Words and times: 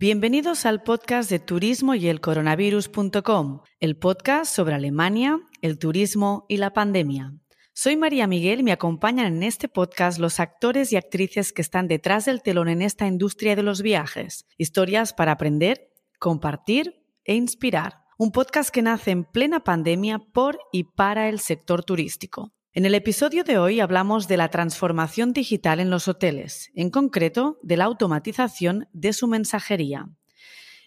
Bienvenidos 0.00 0.64
al 0.64 0.82
podcast 0.82 1.28
de 1.28 1.40
turismo 1.40 1.94
y 1.94 2.08
el 2.08 2.22
coronavirus.com, 2.22 3.60
el 3.80 3.98
podcast 3.98 4.50
sobre 4.50 4.74
Alemania, 4.74 5.38
el 5.60 5.78
turismo 5.78 6.46
y 6.48 6.56
la 6.56 6.72
pandemia. 6.72 7.34
Soy 7.74 7.98
María 7.98 8.26
Miguel 8.26 8.60
y 8.60 8.62
me 8.62 8.72
acompañan 8.72 9.26
en 9.26 9.42
este 9.42 9.68
podcast 9.68 10.18
los 10.18 10.40
actores 10.40 10.90
y 10.94 10.96
actrices 10.96 11.52
que 11.52 11.60
están 11.60 11.86
detrás 11.86 12.24
del 12.24 12.40
telón 12.40 12.70
en 12.70 12.80
esta 12.80 13.06
industria 13.06 13.54
de 13.56 13.62
los 13.62 13.82
viajes. 13.82 14.46
Historias 14.56 15.12
para 15.12 15.32
aprender, 15.32 15.90
compartir 16.18 17.04
e 17.24 17.34
inspirar. 17.34 17.98
Un 18.16 18.32
podcast 18.32 18.70
que 18.70 18.80
nace 18.80 19.10
en 19.10 19.24
plena 19.24 19.64
pandemia 19.64 20.18
por 20.18 20.58
y 20.72 20.84
para 20.84 21.28
el 21.28 21.40
sector 21.40 21.84
turístico. 21.84 22.54
En 22.72 22.86
el 22.86 22.94
episodio 22.94 23.42
de 23.42 23.58
hoy 23.58 23.80
hablamos 23.80 24.28
de 24.28 24.36
la 24.36 24.48
transformación 24.48 25.32
digital 25.32 25.80
en 25.80 25.90
los 25.90 26.06
hoteles, 26.06 26.70
en 26.76 26.90
concreto 26.90 27.58
de 27.64 27.76
la 27.76 27.86
automatización 27.86 28.88
de 28.92 29.12
su 29.12 29.26
mensajería. 29.26 30.08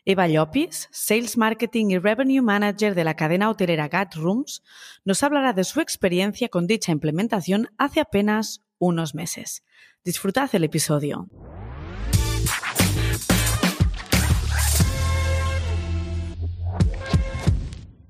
Eva 0.06 0.30
Llopis, 0.30 0.88
Sales 0.94 1.38
Marketing 1.38 1.88
y 1.90 1.98
Revenue 1.98 2.42
Manager 2.42 2.96
de 2.96 3.04
la 3.04 3.18
cadena 3.18 3.50
hotelera 3.50 3.90
Gat 3.90 4.16
Rooms, 4.16 4.64
nos 5.04 5.24
hablará 5.24 5.52
de 5.52 5.66
su 5.66 5.82
experiencia 5.82 6.48
con 6.48 6.68
dicha 6.68 6.94
implementación 6.94 7.68
hace 7.78 8.00
apenas 8.00 8.62
unos 8.80 9.14
meses. 9.14 9.66
Disfrutad 10.06 10.50
el 10.54 10.64
episodio. 10.64 11.28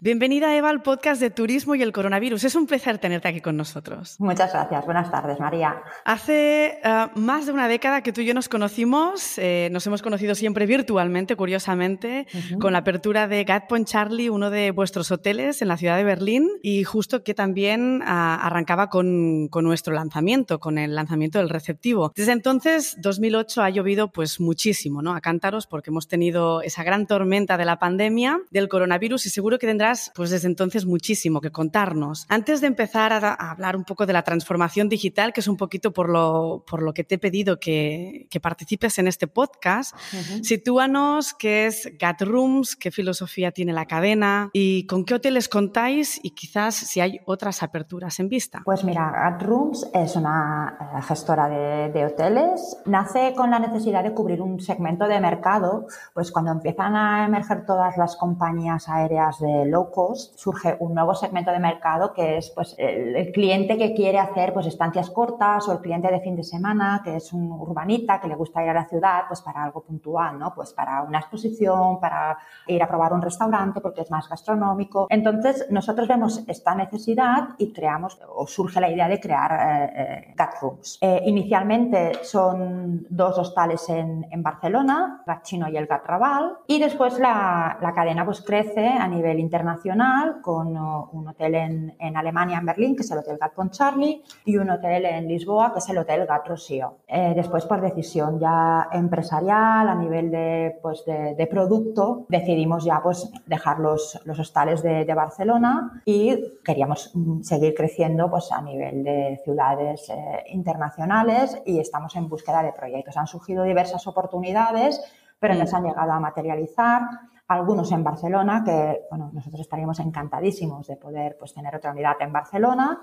Bienvenida 0.04 0.54
Eva 0.54 0.70
al 0.70 0.82
podcast 0.82 1.22
de 1.22 1.30
Turismo 1.30 1.76
y 1.76 1.82
el 1.82 1.94
Coronavirus. 1.94 2.44
Es 2.44 2.56
un 2.56 2.68
placer 2.68 2.98
tenerte 2.98 3.30
aquí 3.30 3.40
con 3.40 3.56
nosotros. 3.56 4.18
Muchas 4.20 4.52
gracias. 4.52 4.84
Buenas 4.84 5.10
tardes, 5.10 5.40
María. 5.40 5.82
Hace 6.04 6.82
uh, 6.84 7.18
más 7.18 7.46
de 7.46 7.54
una 7.54 7.70
década 7.70 8.02
que 8.04 8.12
tú 8.12 8.20
y 8.20 8.26
yo 8.26 8.34
nos 8.34 8.50
conocimos. 8.50 9.38
Eh, 9.38 9.70
nos 9.72 9.88
hemos 9.88 10.02
conocido 10.02 10.36
siempre 10.36 10.66
virtualmente, 10.66 11.38
curiosamente, 11.38 12.28
uh 12.34 12.38
-huh. 12.38 12.60
con 12.60 12.74
la 12.74 12.80
apertura 12.80 13.30
de 13.30 13.46
Gat 13.46 13.70
Point 13.70 13.88
Charlie, 13.88 14.30
uno 14.30 14.50
de 14.50 14.72
vuestros 14.72 15.10
hoteles 15.10 15.62
en 15.62 15.70
la 15.70 15.78
ciudad 15.78 15.96
de 15.96 16.04
Berlín, 16.04 16.50
y 16.62 16.84
justo 16.84 17.24
que 17.24 17.34
también 17.34 18.02
uh, 18.02 18.06
arrancaba 18.06 18.90
con, 18.90 19.48
con, 19.48 19.64
nuestro 19.64 19.94
lanzamiento, 19.94 20.60
con 20.60 20.80
el 20.80 20.96
lanzamiento 20.96 21.40
del 21.40 21.48
receptivo. 21.48 22.12
Desde 22.14 22.34
entonces, 22.34 22.98
2008 23.00 23.62
ha 23.62 23.70
llovido 23.70 24.12
pues 24.12 24.42
muchísimo, 24.42 25.02
¿no? 25.02 25.16
A 25.16 25.22
cántaros 25.22 25.66
porque 25.66 25.92
hemos 25.92 26.10
tenido 26.10 26.62
esa 26.62 26.84
gran 26.84 27.08
tormenta 27.08 27.56
de 27.56 27.64
la 27.64 27.80
pandemia, 27.80 28.42
del 28.52 28.68
coronavirus, 28.68 29.28
y 29.28 29.30
seguro 29.30 29.58
que 29.58 29.68
tendrás 29.68 29.93
pues 30.16 30.30
desde 30.30 30.48
entonces 30.48 30.86
muchísimo 30.86 31.42
que 31.42 31.52
contarnos. 31.52 32.26
Antes 32.30 32.62
de 32.62 32.68
empezar 32.68 33.14
a, 33.14 33.18
a, 33.18 33.52
hablar 33.52 33.76
un 33.76 33.84
poco 33.84 34.06
de 34.06 34.14
la 34.14 34.24
transformación 34.24 34.90
digital, 34.90 35.34
que 35.34 35.42
es 35.42 35.48
un 35.48 35.58
poquito 35.58 35.92
por 35.94 36.10
lo, 36.10 36.64
por 36.70 36.82
lo 36.82 36.94
que 36.94 37.04
te 37.04 37.16
he 37.16 37.18
pedido 37.20 37.60
que, 37.60 38.28
que 38.30 38.40
participes 38.40 39.00
en 39.00 39.08
este 39.08 39.28
podcast, 39.28 39.96
uh 39.96 40.18
-huh. 40.18 40.44
sitúanos 40.44 41.34
qué 41.34 41.66
es 41.68 41.92
Gat 42.00 42.22
Rooms, 42.22 42.76
qué 42.76 42.92
filosofía 42.92 43.52
tiene 43.52 43.74
la 43.74 43.86
cadena 43.86 44.50
y 44.54 44.86
con 44.88 45.06
qué 45.06 45.16
hoteles 45.16 45.50
contáis 45.50 46.20
y 46.24 46.32
quizás 46.32 46.76
si 46.76 47.00
hay 47.00 47.20
otras 47.26 47.64
aperturas 47.64 48.20
en 48.20 48.30
vista. 48.30 48.62
Pues 48.66 48.84
mira, 48.84 49.12
Gat 49.12 49.42
Rooms 49.44 49.90
es 49.94 50.16
una 50.16 50.78
eh, 50.80 51.02
gestora 51.04 51.48
de, 51.48 51.92
de 51.92 52.06
hoteles. 52.06 52.78
Nace 52.86 53.34
con 53.36 53.50
la 53.52 53.60
necesidad 53.60 54.04
de 54.04 54.14
cubrir 54.14 54.42
un 54.42 54.60
segmento 54.60 55.08
de 55.08 55.20
mercado, 55.20 55.88
pues 56.14 56.32
cuando 56.32 56.52
empiezan 56.52 56.96
a 56.96 57.26
emerger 57.26 57.66
todas 57.66 57.98
las 57.98 58.16
compañías 58.16 58.90
aéreas 58.90 59.40
de 59.40 59.66
low 59.66 59.83
cost, 59.92 60.38
surge 60.38 60.78
un 60.80 60.94
nuevo 60.94 61.16
segmento 61.16 61.52
de 61.52 61.60
mercado 61.60 62.14
que 62.14 62.38
es 62.38 62.50
pues, 62.52 62.76
el, 62.78 63.16
el, 63.16 63.32
cliente 63.32 63.78
que 63.78 63.94
quiere 63.94 64.20
hacer 64.20 64.54
pues, 64.54 64.66
estancias 64.66 65.10
cortas 65.10 65.68
o 65.68 65.72
el 65.72 65.80
cliente 65.80 66.10
de 66.12 66.20
fin 66.20 66.36
de 66.36 66.44
semana, 66.44 67.02
que 67.04 67.18
es 67.18 67.34
un 67.34 67.52
urbanita 67.52 68.20
que 68.20 68.28
le 68.28 68.36
gusta 68.36 68.64
ir 68.64 68.70
a 68.70 68.74
la 68.74 68.86
ciudad 68.86 69.24
pues, 69.28 69.42
para 69.42 69.64
algo 69.64 69.82
puntual, 69.82 70.40
¿no? 70.40 70.54
pues 70.54 70.74
para 70.74 71.02
una 71.04 71.20
exposición, 71.20 72.00
para 72.00 72.38
ir 72.68 72.82
a 72.82 72.88
probar 72.88 73.14
un 73.14 73.22
restaurante 73.22 73.82
porque 73.82 74.02
es 74.02 74.12
más 74.12 74.30
gastronómico. 74.30 75.08
Entonces, 75.10 75.68
nosotros 75.70 76.08
vemos 76.08 76.44
esta 76.48 76.76
necesidad 76.76 77.50
y 77.58 77.74
creamos, 77.74 78.20
o 78.28 78.48
surge 78.48 78.80
la 78.80 78.90
idea 78.90 79.08
de 79.08 79.20
crear 79.20 79.52
eh, 79.52 79.94
eh, 79.96 80.34
Gat 80.36 80.56
Rooms. 80.62 81.00
Eh, 81.02 81.22
inicialmente 81.26 82.24
son 82.24 83.06
dos 83.10 83.38
hostales 83.38 83.90
en, 83.90 84.26
en 84.32 84.44
Barcelona, 84.44 85.24
Gat 85.26 85.44
Chino 85.44 85.68
y 85.70 85.78
el 85.78 85.88
Gat 85.88 86.06
Raval, 86.06 86.58
y 86.68 86.80
después 86.80 87.20
la, 87.20 87.78
la 87.82 87.94
cadena 87.94 88.26
pues, 88.26 88.42
crece 88.42 88.88
a 88.88 89.08
nivel 89.08 89.40
internacional 89.40 89.73
internacional 89.74 90.42
con 90.42 90.68
un 90.78 91.28
hotel 91.28 91.56
en, 91.56 91.96
en, 92.00 92.18
Alemania, 92.18 92.58
en 92.58 92.66
Berlín, 92.66 92.96
que 92.96 93.02
es 93.02 93.12
el 93.12 93.20
Hotel 93.20 93.38
Gat 93.40 93.54
Pont 93.54 93.72
Charlie, 93.72 94.22
y 94.46 94.58
un 94.58 94.70
hotel 94.70 95.06
en 95.06 95.28
Lisboa, 95.28 95.74
que 95.74 95.80
es 95.80 95.90
el 95.90 95.98
Hotel 95.98 96.26
Gat 96.26 96.48
Rocío. 96.48 96.98
Eh, 97.08 97.34
después, 97.36 97.66
por 97.66 97.82
decisión 97.82 98.40
ya 98.40 98.88
empresarial, 98.92 99.90
a 99.90 99.96
nivel 99.96 100.32
de, 100.32 100.78
pues, 100.82 101.04
de, 101.06 101.36
de 101.36 101.48
producto, 101.48 102.26
decidimos 102.30 102.84
ya 102.84 103.02
pues, 103.02 103.30
dejar 103.46 103.80
los, 103.80 104.20
los 104.26 104.40
hostales 104.40 104.82
de, 104.84 105.06
de, 105.06 105.14
Barcelona 105.14 106.02
y 106.06 106.38
queríamos 106.64 107.14
seguir 107.42 107.74
creciendo 107.76 108.30
pues, 108.30 108.52
a 108.52 108.62
nivel 108.62 109.04
de 109.04 109.40
ciudades 109.44 110.10
eh, 110.10 110.44
internacionales 110.50 111.62
y 111.66 111.80
estamos 111.80 112.16
en 112.16 112.28
búsqueda 112.30 112.64
de 112.64 112.74
proyectos. 112.74 113.18
Han 113.18 113.28
surgido 113.28 113.64
diversas 113.64 114.06
oportunidades, 114.08 115.02
pero 115.40 115.56
nos 115.56 115.74
han 115.74 115.84
llegado 115.84 116.12
a 116.12 116.20
materializar 116.20 117.02
algunos 117.48 117.92
en 117.92 118.04
Barcelona, 118.04 118.64
que 118.66 119.02
bueno, 119.10 119.30
nosotros 119.34 119.62
estaríamos 119.62 120.00
encantadísimos 120.00 120.88
de 120.88 120.98
poder 120.98 121.38
pues, 121.38 121.54
tener 121.54 121.76
otra 121.76 121.92
unidad 121.92 122.16
en 122.22 122.32
Barcelona, 122.32 123.02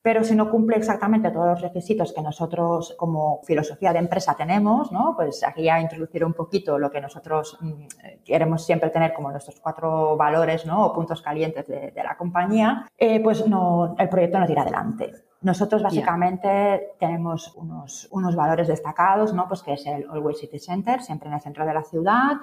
pero 0.00 0.22
si 0.22 0.36
no 0.36 0.50
cumple 0.50 0.76
exactamente 0.76 1.30
todos 1.30 1.46
los 1.46 1.60
requisitos 1.60 2.12
que 2.12 2.22
nosotros 2.22 2.94
como 2.96 3.40
filosofía 3.42 3.92
de 3.92 3.98
empresa 3.98 4.36
tenemos, 4.36 4.92
¿no? 4.92 5.14
pues 5.16 5.42
aquí 5.44 5.64
ya 5.64 5.80
introducir 5.80 6.24
un 6.24 6.34
poquito 6.34 6.78
lo 6.78 6.90
que 6.90 7.00
nosotros 7.00 7.58
mmm, 7.60 7.86
queremos 8.24 8.64
siempre 8.64 8.90
tener 8.90 9.12
como 9.12 9.30
nuestros 9.30 9.58
cuatro 9.60 10.16
valores 10.16 10.66
¿no? 10.66 10.84
o 10.84 10.92
puntos 10.92 11.20
calientes 11.20 11.66
de, 11.66 11.90
de 11.90 12.02
la 12.04 12.16
compañía, 12.16 12.88
eh, 12.96 13.20
pues 13.20 13.46
no, 13.48 13.96
el 13.98 14.08
proyecto 14.08 14.38
no 14.38 14.46
tira 14.46 14.62
adelante. 14.62 15.12
Nosotros 15.40 15.82
básicamente 15.82 16.48
yeah. 16.48 16.78
tenemos 16.98 17.52
unos, 17.56 18.08
unos 18.10 18.34
valores 18.34 18.68
destacados, 18.68 19.34
¿no? 19.34 19.46
pues 19.48 19.62
que 19.62 19.74
es 19.74 19.86
el 19.86 20.08
Always 20.10 20.38
City 20.38 20.58
Center, 20.58 21.02
siempre 21.02 21.28
en 21.28 21.34
el 21.34 21.40
centro 21.40 21.66
de 21.66 21.74
la 21.74 21.82
ciudad, 21.82 22.34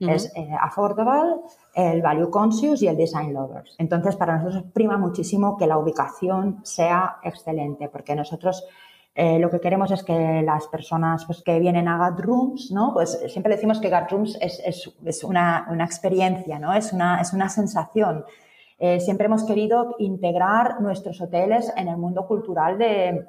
Uh 0.00 0.06
-huh. 0.06 0.14
Es 0.14 0.32
eh, 0.34 0.48
affordable, 0.60 1.36
el 1.74 2.02
value 2.02 2.30
conscious 2.30 2.82
y 2.82 2.88
el 2.88 2.96
design 2.96 3.32
lovers. 3.32 3.74
Entonces, 3.78 4.16
para 4.16 4.36
nosotros 4.36 4.64
prima 4.72 4.98
muchísimo 4.98 5.56
que 5.56 5.66
la 5.66 5.78
ubicación 5.78 6.60
sea 6.62 7.18
excelente, 7.22 7.88
porque 7.88 8.14
nosotros 8.14 8.66
eh, 9.16 9.38
lo 9.38 9.48
que 9.48 9.60
queremos 9.60 9.92
es 9.92 10.02
que 10.02 10.42
las 10.42 10.66
personas 10.66 11.24
pues, 11.24 11.40
que 11.42 11.60
vienen 11.60 11.86
a 11.86 11.96
Gat 11.98 12.18
Rooms, 12.18 12.72
¿no? 12.72 12.92
Pues 12.92 13.20
siempre 13.28 13.54
decimos 13.54 13.78
que 13.80 13.88
Gat 13.88 14.10
Rooms 14.10 14.36
es, 14.40 14.60
es, 14.64 14.92
es 15.04 15.22
una, 15.22 15.68
una, 15.70 15.84
experiencia, 15.84 16.58
¿no? 16.58 16.72
Es 16.72 16.92
una, 16.92 17.20
es 17.20 17.32
una 17.32 17.48
sensación. 17.48 18.24
Eh, 18.76 18.98
siempre 18.98 19.26
hemos 19.26 19.44
querido 19.44 19.94
integrar 20.00 20.80
nuestros 20.80 21.20
hoteles 21.20 21.72
en 21.76 21.86
el 21.86 21.96
mundo 21.96 22.26
cultural 22.26 22.76
de, 22.76 23.24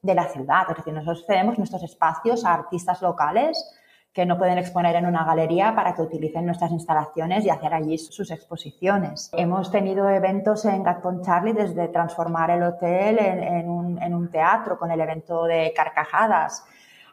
de 0.00 0.14
la 0.14 0.24
ciudad. 0.28 0.70
Es 0.70 0.78
decir, 0.78 0.94
nosotros 0.94 1.26
cedemos 1.26 1.58
nuestros 1.58 1.82
espacios 1.82 2.46
a 2.46 2.54
artistas 2.54 3.02
locales 3.02 3.74
que 4.16 4.24
no 4.24 4.38
pueden 4.38 4.56
exponer 4.56 4.96
en 4.96 5.04
una 5.04 5.24
galería 5.24 5.74
para 5.74 5.94
que 5.94 6.00
utilicen 6.00 6.46
nuestras 6.46 6.70
instalaciones 6.70 7.44
y 7.44 7.50
hacer 7.50 7.74
allí 7.74 7.98
sus 7.98 8.30
exposiciones. 8.30 9.28
Hemos 9.34 9.70
tenido 9.70 10.08
eventos 10.08 10.64
en 10.64 10.82
Gatpon 10.82 11.20
Charlie 11.22 11.52
desde 11.52 11.88
transformar 11.88 12.50
el 12.50 12.62
hotel 12.62 13.18
en, 13.18 13.42
en, 13.42 13.68
un, 13.68 14.02
en 14.02 14.30
teatro 14.30 14.78
con 14.78 14.90
el 14.90 15.02
evento 15.02 15.44
de 15.44 15.70
carcajadas. 15.76 16.64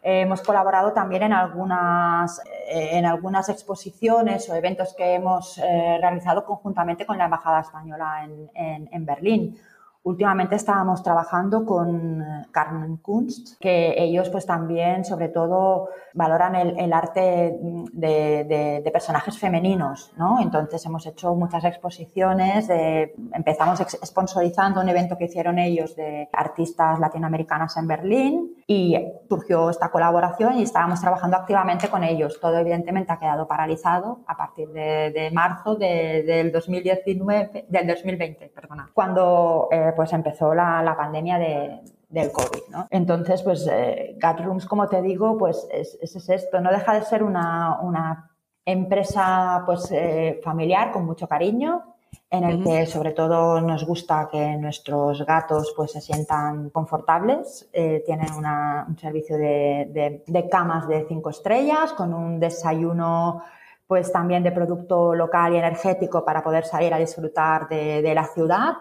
Eh, 0.02 0.22
hemos 0.22 0.42
colaborado 0.42 0.94
también 0.94 1.24
en 1.24 1.34
algunas, 1.34 2.40
eh, 2.70 2.92
en 2.94 3.06
algunas 3.06 3.50
exposiciones 3.50 4.50
o 4.50 4.56
eventos 4.56 4.94
que 4.96 5.16
hemos 5.16 5.58
eh, 5.58 5.98
realizado 6.00 6.46
conjuntamente 6.46 7.06
con 7.06 7.18
la 7.18 7.26
Embajada 7.26 7.60
Española 7.60 8.26
en, 8.56 8.90
en 8.90 9.06
Berlín 9.06 9.60
Últimamente 10.04 10.56
estábamos 10.56 11.02
trabajando 11.02 11.66
con 11.66 12.22
eh, 12.22 12.46
Carmen 12.52 12.98
Kunst, 12.98 13.58
que 13.60 13.96
ellos 13.98 14.30
pues 14.30 14.46
también 14.46 15.06
sobre 15.06 15.30
todo 15.30 15.90
valoran 16.14 16.56
el, 16.56 16.94
arte 16.94 17.58
de, 17.94 18.82
de, 18.84 18.92
personajes 18.92 19.40
femeninos, 19.40 20.14
¿no? 20.18 20.40
Entonces 20.42 20.86
hemos 20.86 21.06
hecho 21.08 21.34
muchas 21.36 21.64
exposiciones, 21.64 22.68
de, 22.68 23.16
empezamos 23.34 23.80
sponsorizando 24.04 24.82
un 24.82 24.90
evento 24.90 25.18
que 25.18 25.26
hicieron 25.26 25.58
ellos 25.58 25.96
de 25.96 26.30
artistas 26.34 27.00
latinoamericanas 27.00 27.76
en 27.78 27.88
Berlín 27.88 28.64
y 28.68 28.96
surgió 29.28 29.70
esta 29.70 29.90
colaboración 29.90 30.60
y 30.60 30.64
estábamos 30.64 31.02
trabajando 31.02 31.38
activamente 31.38 31.88
con 31.88 32.04
ellos. 32.04 32.40
Todo 32.40 32.58
evidentemente 32.58 33.12
ha 33.12 33.20
quedado 33.20 33.48
paralizado 33.48 34.20
a 34.28 34.38
partir 34.38 34.70
de, 34.70 35.32
marzo 35.34 35.76
de, 35.76 36.24
del 36.24 36.52
2019, 36.52 37.66
del 37.70 37.88
2020, 37.88 38.50
perdona, 38.50 38.90
cuando 38.94 39.68
eh, 39.72 39.93
pues 39.96 40.14
empezó 40.14 40.54
la, 40.54 40.82
la 40.82 40.96
pandemia 40.96 41.38
de, 41.38 41.82
del 42.10 42.32
COVID, 42.32 42.70
¿no? 42.70 42.88
Entonces, 42.92 43.42
pues 43.42 43.68
eh, 43.72 44.16
Gat 44.18 44.40
Rooms, 44.40 44.66
como 44.66 44.88
te 44.88 45.02
digo, 45.02 45.38
pues 45.38 45.68
es, 45.72 45.98
es, 46.02 46.30
esto, 46.30 46.62
no 46.62 46.72
deja 46.72 46.94
de 46.94 47.06
ser 47.06 47.24
una, 47.24 47.80
una 47.82 48.30
empresa 48.66 49.64
pues 49.66 49.92
eh, 49.92 50.40
familiar 50.44 50.92
con 50.92 51.06
mucho 51.06 51.28
cariño, 51.28 51.84
en 52.30 52.44
el 52.44 52.64
que 52.64 52.86
sobre 52.86 53.12
todo 53.12 53.62
nos 53.62 53.86
gusta 53.86 54.28
que 54.32 54.58
nuestros 54.58 55.26
gatos 55.26 55.74
pues 55.76 55.92
se 55.92 56.02
sientan 56.02 56.70
confortables. 56.70 57.70
Eh, 57.74 58.04
tienen 58.06 58.32
una, 58.34 58.86
un 58.88 58.98
servicio 58.98 59.38
de, 59.38 59.90
de, 59.92 60.24
de, 60.26 60.50
camas 60.50 60.88
de 60.88 61.06
cinco 61.08 61.30
estrellas 61.32 61.94
con 61.94 62.14
un 62.14 62.40
desayuno 62.40 63.44
pues 63.88 64.12
también 64.12 64.44
de 64.44 64.52
producto 64.52 65.14
local 65.14 65.54
y 65.54 65.58
energético 65.58 66.26
para 66.26 66.42
poder 66.42 66.66
salir 66.66 66.94
a 66.94 66.98
disfrutar 66.98 67.68
de, 67.68 68.14
la 68.16 68.26
ciudad. 68.26 68.74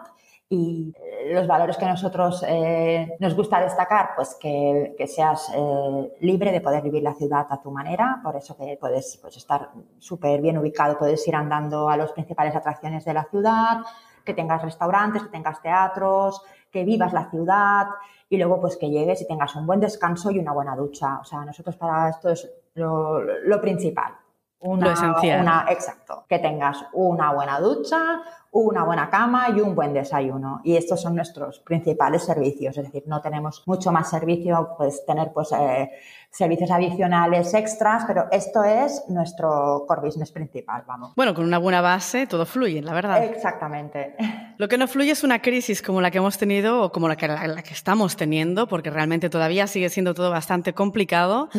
Y 0.55 0.93
eh, 0.95 1.33
los 1.33 1.47
valores 1.47 1.77
que 1.77 1.85
nosotros 1.87 2.45
eh, 2.47 3.15
nos 3.19 3.35
gusta 3.35 3.59
destacar, 3.59 4.11
pues 4.15 4.37
que, 4.39 4.93
seas 5.07 5.51
eh, 5.55 6.13
libre 6.19 6.51
de 6.51 6.61
poder 6.61 6.83
vivir 6.83 7.01
la 7.01 7.15
ciudad 7.15 7.47
a 7.49 7.59
tu 7.59 7.71
manera, 7.71 8.19
por 8.23 8.35
eso 8.35 8.55
que 8.55 8.77
puedes 8.79 9.17
pues, 9.19 9.35
estar 9.37 9.71
súper 9.97 10.41
bien 10.41 10.59
ubicado, 10.59 10.99
puedes 10.99 11.27
ir 11.27 11.35
andando 11.35 11.89
a 11.89 11.97
las 11.97 12.11
principales 12.11 12.55
atracciones 12.55 13.03
de 13.03 13.15
la 13.15 13.23
ciudad, 13.23 13.77
que 14.23 14.35
tengas 14.35 14.61
restaurantes, 14.61 15.23
que 15.23 15.29
tengas 15.29 15.59
teatros, 15.59 16.43
que 16.69 16.83
vivas 16.83 17.13
la 17.13 17.31
ciudad 17.31 17.87
y 18.29 18.37
luego 18.37 18.61
pues 18.61 18.77
que 18.77 18.91
llegues 18.91 19.23
y 19.23 19.27
tengas 19.27 19.55
un 19.55 19.65
buen 19.65 19.79
descanso 19.79 20.29
y 20.29 20.37
una 20.37 20.53
buena 20.53 20.75
ducha. 20.75 21.17
O 21.19 21.23
sea, 21.23 21.43
nosotros 21.43 21.75
para 21.77 22.09
esto 22.09 22.29
es 22.29 22.47
lo, 22.75 23.59
principal. 23.59 24.13
Una, 24.59 24.85
lo 24.85 24.93
esencial. 24.93 25.65
exacto. 25.69 26.25
Que 26.29 26.37
tengas 26.37 26.85
una 26.93 27.33
buena 27.33 27.59
ducha, 27.59 28.21
una 28.53 28.83
buena 28.83 29.09
cama 29.09 29.47
y 29.49 29.59
un 29.59 29.75
buen 29.75 29.93
desayuno. 29.93 30.61
Y 30.63 30.75
estos 30.77 31.01
son 31.01 31.15
nuestros 31.15 31.59
principales 31.59 32.23
servicios. 32.23 32.77
Es 32.77 32.85
decir, 32.85 33.03
no 33.07 33.21
tenemos 33.21 33.63
mucho 33.65 33.91
más 33.91 34.09
servicio, 34.09 34.75
pues 34.77 35.05
tener 35.05 35.33
pues 35.33 35.51
eh, 35.51 35.89
servicios 36.33 36.71
adicionales 36.71 37.53
extras, 37.53 38.05
pero 38.07 38.25
esto 38.31 38.63
es 38.63 39.03
nuestro 39.07 39.85
core 39.87 40.01
business 40.01 40.31
principal, 40.31 40.83
vamos. 40.87 41.13
Bueno, 41.15 41.35
con 41.35 41.45
una 41.45 41.59
buena 41.59 41.79
base 41.79 42.25
todo 42.25 42.47
fluye, 42.47 42.81
la 42.81 42.93
verdad. 42.93 43.23
Exactamente. 43.23 44.15
Lo 44.57 44.67
que 44.67 44.79
no 44.79 44.87
fluye 44.87 45.11
es 45.11 45.23
una 45.23 45.41
crisis 45.41 45.81
como 45.81 46.01
la 46.01 46.09
que 46.09 46.17
hemos 46.17 46.39
tenido 46.39 46.81
o 46.81 46.91
como 46.91 47.07
la 47.07 47.17
que, 47.17 47.27
la, 47.27 47.61
que 47.61 47.73
estamos 47.73 48.17
teniendo, 48.17 48.67
porque 48.67 48.89
realmente 48.89 49.29
todavía 49.29 49.67
sigue 49.67 49.89
siendo 49.89 50.15
todo 50.15 50.31
bastante 50.31 50.73
complicado. 50.73 51.49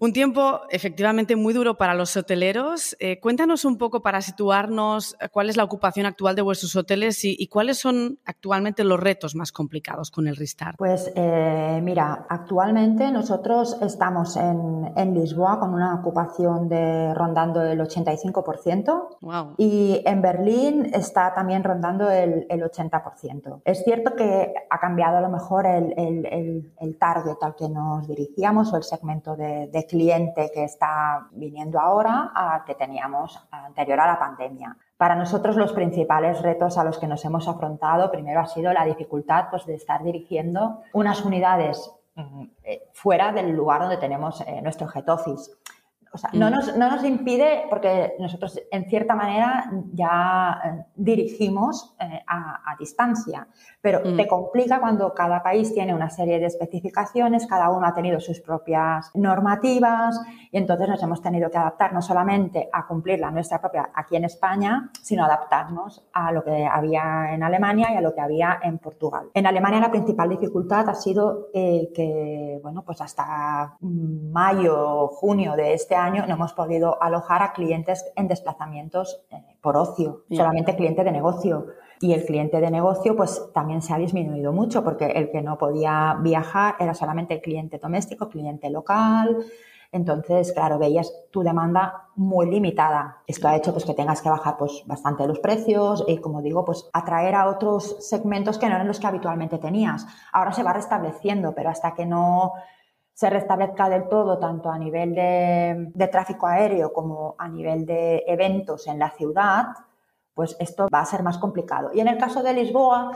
Un 0.00 0.12
tiempo 0.12 0.60
efectivamente 0.70 1.34
muy 1.36 1.54
duro 1.54 1.76
para 1.76 1.94
los 1.94 2.14
hoteleros. 2.16 2.96
Eh, 3.00 3.20
cuéntanos 3.20 3.64
un 3.64 3.78
poco 3.78 4.02
para 4.02 4.20
situarnos 4.20 5.16
eh, 5.20 5.28
cuál 5.30 5.48
es 5.48 5.56
la 5.56 5.64
ocupación 5.64 6.04
actual 6.04 6.29
de 6.34 6.42
vuestros 6.42 6.76
hoteles 6.76 7.24
y, 7.24 7.46
cuáles 7.48 7.78
son 7.78 8.18
actualmente 8.24 8.84
los 8.84 9.00
retos 9.00 9.34
más 9.34 9.50
complicados 9.50 10.10
con 10.10 10.28
el 10.28 10.36
Restart. 10.36 10.76
Pues 10.76 11.10
eh, 11.16 11.80
mira, 11.82 12.26
actualmente 12.28 13.10
nosotros 13.10 13.76
estamos 13.80 14.00
estamos 14.10 14.36
en, 14.36 15.14
Lisboa 15.14 15.60
con 15.60 15.74
una 15.74 15.94
ocupación 15.94 16.68
de 16.68 17.12
rondando 17.14 17.62
el 17.62 17.80
85% 17.80 19.54
y 19.56 20.02
en 20.04 20.22
Berlín 20.22 20.90
está 20.92 21.34
también 21.34 21.62
rondando 21.62 22.10
el, 22.10 22.46
80%. 22.48 23.62
Es 23.64 23.84
cierto 23.84 24.14
que 24.16 24.54
ha 24.68 24.80
cambiado 24.80 25.18
a 25.18 25.20
lo 25.20 25.28
mejor 25.28 25.66
el, 25.66 25.92
el, 26.80 26.98
target 26.98 27.36
al 27.42 27.54
que 27.54 27.68
nos 27.68 28.08
dirigíamos 28.08 28.72
o 28.72 28.76
el 28.76 28.82
segmento 28.82 29.36
de, 29.36 29.68
de 29.68 29.86
cliente 29.86 30.50
que 30.52 30.64
está 30.64 31.28
viniendo 31.32 31.78
ahora 31.78 32.32
al 32.34 32.64
que 32.64 32.74
teníamos 32.74 33.38
anterior 33.50 34.00
a 34.00 34.06
la 34.06 34.18
pandemia. 34.18 34.76
Para 35.00 35.14
nosotros 35.14 35.56
los 35.56 35.72
principales 35.72 36.42
retos 36.42 36.76
a 36.76 36.84
los 36.84 36.98
que 36.98 37.06
nos 37.06 37.24
hemos 37.24 37.48
afrontado 37.48 38.10
primero 38.10 38.38
ha 38.38 38.46
sido 38.46 38.70
la 38.74 38.84
dificultad 38.84 39.46
pues, 39.50 39.64
de 39.64 39.74
estar 39.74 40.04
dirigiendo 40.04 40.82
unas 40.92 41.24
unidades 41.24 41.90
eh, 42.64 42.82
fuera 42.92 43.32
del 43.32 43.52
lugar 43.52 43.80
donde 43.80 43.96
tenemos 43.96 44.42
eh, 44.42 44.60
nuestro 44.60 44.88
head 44.94 45.08
office. 45.08 45.52
O 46.12 46.18
sea, 46.18 46.30
no, 46.32 46.48
mm. 46.48 46.50
nos, 46.50 46.76
no 46.76 46.90
nos 46.90 47.04
impide, 47.04 47.66
porque 47.70 48.14
nosotros 48.18 48.60
en 48.72 48.84
cierta 48.88 49.14
manera 49.14 49.70
ya 49.92 50.60
eh, 50.64 50.84
dirigimos 50.96 51.94
eh, 52.00 52.20
a, 52.26 52.72
a, 52.72 52.76
distancia, 52.76 53.46
pero 53.80 54.00
mm. 54.00 54.16
te 54.16 54.26
complica 54.26 54.80
cuando 54.80 55.14
cada 55.14 55.40
país 55.40 55.72
tiene 55.72 55.94
una 55.94 56.10
serie 56.10 56.40
de 56.40 56.46
especificaciones, 56.46 57.46
cada 57.46 57.70
uno 57.70 57.86
ha 57.86 57.94
tenido 57.94 58.18
sus 58.18 58.40
propias 58.40 59.12
normativas 59.14 60.20
y 60.50 60.58
entonces 60.58 60.88
nos 60.88 61.00
hemos 61.00 61.22
tenido 61.22 61.48
que 61.48 61.58
adaptar 61.58 61.92
no 61.92 62.02
solamente 62.02 62.68
a 62.72 62.88
cumplir 62.88 63.20
la 63.20 63.30
nuestra 63.30 63.60
propia 63.60 63.90
aquí 63.94 64.16
en 64.16 64.24
España, 64.24 64.90
sino 65.00 65.24
adaptarnos 65.24 66.08
a 66.12 66.32
lo 66.32 66.42
que 66.42 66.66
había 66.66 67.32
en 67.32 67.44
Alemania 67.44 67.92
y 67.92 67.96
a 67.96 68.00
lo 68.00 68.14
que 68.14 68.20
había 68.20 68.58
en 68.62 68.78
Portugal. 68.78 69.30
En 69.32 69.46
Alemania 69.46 69.78
la 69.78 69.92
principal 69.92 70.28
dificultad 70.28 70.88
ha 70.88 70.94
sido 70.94 71.50
eh, 71.54 71.92
que, 71.94 72.58
bueno, 72.64 72.82
pues 72.84 73.00
hasta 73.00 73.76
mayo, 73.80 75.06
junio 75.08 75.54
de 75.54 75.74
este 75.74 75.94
año 75.94 75.99
no 76.08 76.34
hemos 76.34 76.52
podido 76.52 77.02
alojar 77.02 77.42
a 77.42 77.52
clientes 77.52 78.10
en 78.16 78.28
desplazamientos 78.28 79.20
eh, 79.30 79.42
por 79.60 79.76
ocio, 79.76 80.24
solamente 80.30 80.76
cliente 80.76 81.04
de 81.04 81.12
negocio. 81.12 81.66
Y 82.00 82.14
el 82.14 82.24
cliente 82.24 82.60
de 82.60 82.70
negocio 82.70 83.14
pues 83.14 83.50
también 83.52 83.82
se 83.82 83.92
ha 83.92 83.98
disminuido 83.98 84.52
mucho 84.52 84.82
porque 84.82 85.06
el 85.06 85.30
que 85.30 85.42
no 85.42 85.58
podía 85.58 86.16
viajar 86.20 86.76
era 86.78 86.94
solamente 86.94 87.34
el 87.34 87.40
cliente 87.42 87.78
doméstico, 87.78 88.30
cliente 88.30 88.70
local. 88.70 89.44
Entonces, 89.92 90.52
claro, 90.52 90.78
veías 90.78 91.12
tu 91.30 91.42
demanda 91.42 92.08
muy 92.14 92.48
limitada. 92.48 93.22
Esto 93.26 93.48
ha 93.48 93.56
hecho 93.56 93.72
pues, 93.72 93.84
que 93.84 93.92
tengas 93.92 94.22
que 94.22 94.30
bajar 94.30 94.56
pues, 94.56 94.82
bastante 94.86 95.26
los 95.26 95.40
precios 95.40 96.04
y, 96.06 96.18
como 96.18 96.42
digo, 96.42 96.64
pues 96.64 96.88
atraer 96.92 97.34
a 97.34 97.48
otros 97.48 97.96
segmentos 97.98 98.56
que 98.56 98.68
no 98.68 98.76
eran 98.76 98.86
los 98.86 99.00
que 99.00 99.08
habitualmente 99.08 99.58
tenías. 99.58 100.06
Ahora 100.32 100.52
se 100.52 100.62
va 100.62 100.72
restableciendo, 100.72 101.54
pero 101.54 101.70
hasta 101.70 101.94
que 101.94 102.06
no 102.06 102.52
se 103.20 103.28
restablezca 103.28 103.90
del 103.90 104.08
todo, 104.08 104.38
tanto 104.38 104.70
a 104.70 104.78
nivel 104.78 105.14
de, 105.14 106.08
tráfico 106.10 106.46
aéreo 106.46 106.90
como 106.90 107.34
a 107.36 107.48
nivel 107.48 107.84
de 107.84 108.24
eventos 108.26 108.86
en 108.86 108.98
la 108.98 109.10
ciudad, 109.10 109.66
pues 110.32 110.56
esto 110.58 110.88
va 110.88 111.00
a 111.00 111.04
ser 111.04 111.22
más 111.22 111.36
complicado. 111.36 111.90
Y 111.92 112.00
en 112.00 112.08
el 112.08 112.16
caso 112.16 112.42
de 112.42 112.54
Lisboa, 112.54 113.12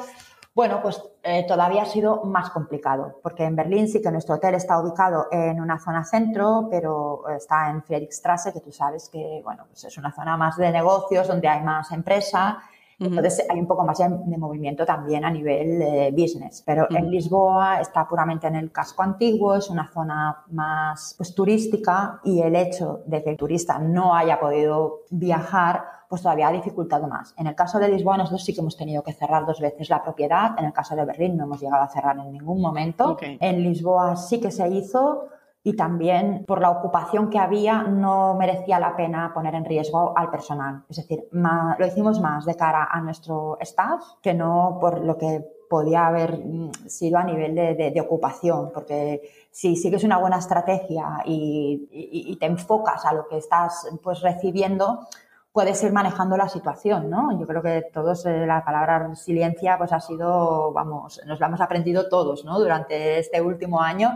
bueno, 0.55 0.83
pues 0.83 1.03
eh, 1.23 1.47
todavía 1.49 1.85
ha 1.85 1.87
sido 1.87 2.23
más 2.25 2.51
complicado, 2.51 3.19
porque 3.23 3.45
en 3.45 3.57
Berlín 3.57 3.89
sí 3.89 4.03
que 4.03 4.11
nuestro 4.11 4.35
hotel 4.35 4.57
está 4.57 4.79
ubicado 4.79 5.29
en 5.31 5.59
una 5.59 5.79
zona 5.79 6.05
centro, 6.05 6.69
pero 6.71 7.27
está 7.31 7.71
en 7.71 7.83
Friedrichstrasse, 7.83 8.53
que 8.53 8.61
tú 8.61 8.73
sabes 8.73 9.09
que, 9.09 9.41
bueno, 9.43 9.65
pues 9.71 9.85
es 9.85 9.97
una 9.97 10.13
zona 10.13 10.37
más 10.37 10.59
de 10.59 10.71
negocios, 10.71 11.29
donde 11.29 11.49
hay 11.49 11.63
más 11.63 11.91
empresa 11.93 12.59
entonces 12.99 13.47
hay 13.49 13.59
un 13.59 13.67
poco 13.67 13.85
más 13.85 13.99
de, 13.99 14.39
movimiento 14.39 14.85
también 14.85 15.25
a 15.25 15.31
nivel 15.31 15.83
eh, 15.83 16.11
business. 16.13 16.63
Pero 16.65 16.87
en 16.91 17.11
Lisboa 17.11 17.81
está 17.81 18.07
puramente 18.07 18.47
en 18.47 18.57
el 18.57 18.71
casco 18.71 19.03
antiguo, 19.03 19.55
es 19.55 19.71
una 19.71 19.91
zona 19.91 20.45
más 20.51 21.15
pues, 21.17 21.35
turística 21.35 22.21
y 22.25 22.41
el 22.41 22.57
hecho 22.57 23.03
de 23.07 23.23
que 23.23 23.31
el 23.31 23.37
turista 23.37 23.79
no 23.79 24.15
haya 24.15 24.39
podido 24.39 25.03
viajar 25.11 25.85
pues 26.09 26.23
todavía 26.23 26.49
ha 26.49 26.53
dificultado 26.53 27.09
más. 27.09 27.35
En 27.37 27.47
el 27.47 27.55
caso 27.55 27.79
de 27.79 27.89
Lisboa 27.89 28.17
nosotros 28.17 28.45
sí 28.45 28.55
que 28.55 28.61
hemos 28.61 28.77
tenido 28.77 29.03
que 29.03 29.13
cerrar 29.13 29.47
dos 29.47 29.61
veces 29.61 29.89
la 29.91 30.03
propiedad, 30.03 30.53
en 30.59 30.67
el 30.67 30.73
caso 30.73 30.95
de 30.95 31.05
Berlín 31.05 31.37
no 31.37 31.45
hemos 31.45 31.61
llegado 31.61 31.83
a 31.83 31.89
cerrar 31.89 32.17
en 32.19 32.33
ningún 32.33 32.61
momento. 32.61 33.17
En 33.21 33.63
Lisboa 33.63 34.15
sí 34.15 34.41
que 34.41 34.51
se 34.51 34.69
hizo, 34.69 35.27
y 35.67 35.75
también 35.75 36.45
por 36.47 36.61
la 36.61 36.71
ocupación 36.71 37.31
que 37.31 37.39
había 37.39 37.85
no 37.85 38.35
merecía 38.35 38.79
la 38.79 38.95
pena 38.95 39.33
poner 39.33 39.55
en 39.55 39.65
riesgo 39.65 40.13
al 40.15 40.31
personal. 40.31 40.85
Es 40.91 40.99
decir, 40.99 41.27
lo 41.33 41.87
hicimos 41.87 42.21
más 42.21 42.45
de 42.45 42.55
cara 42.55 42.89
a 42.91 43.01
nuestro 43.01 43.57
staff 43.61 44.03
que 44.21 44.35
no 44.35 44.77
por 44.79 45.03
lo 45.03 45.17
que 45.17 45.43
podía 45.71 46.07
haber 46.07 46.39
mm, 46.39 46.71
sido 46.87 47.17
a 47.17 47.25
nivel 47.25 47.55
de, 47.55 48.01
ocupación, 48.01 48.73
porque 48.75 49.23
si 49.51 49.75
sigues 49.75 50.05
una 50.05 50.19
buena 50.19 50.37
estrategia 50.37 51.23
y, 51.25 52.37
te 52.39 52.47
enfocas 52.47 53.07
a 53.07 53.15
lo 53.15 53.27
que 53.27 53.39
estás 53.39 53.89
pues 54.03 54.21
recibiendo, 54.21 55.09
puedes 55.51 55.83
ir 55.83 55.93
manejando 55.93 56.37
la 56.37 56.49
situación, 56.49 57.09
¿no? 57.09 57.41
Yo 57.41 57.47
creo 57.47 57.63
que 57.63 57.85
todos, 57.91 58.27
eh, 58.27 58.45
la 58.47 58.63
palabra 58.63 59.09
resiliencia 59.09 59.79
pues 59.79 59.93
ha 59.93 60.01
sido, 60.01 60.73
vamos, 60.73 61.23
nos 61.27 61.41
la 61.41 61.47
hemos 61.47 61.61
aprendido 61.63 62.09
todos, 62.11 62.45
¿no? 62.45 62.59
Durante 62.59 63.19
este 63.19 63.41
último 63.41 63.81
año 63.81 64.11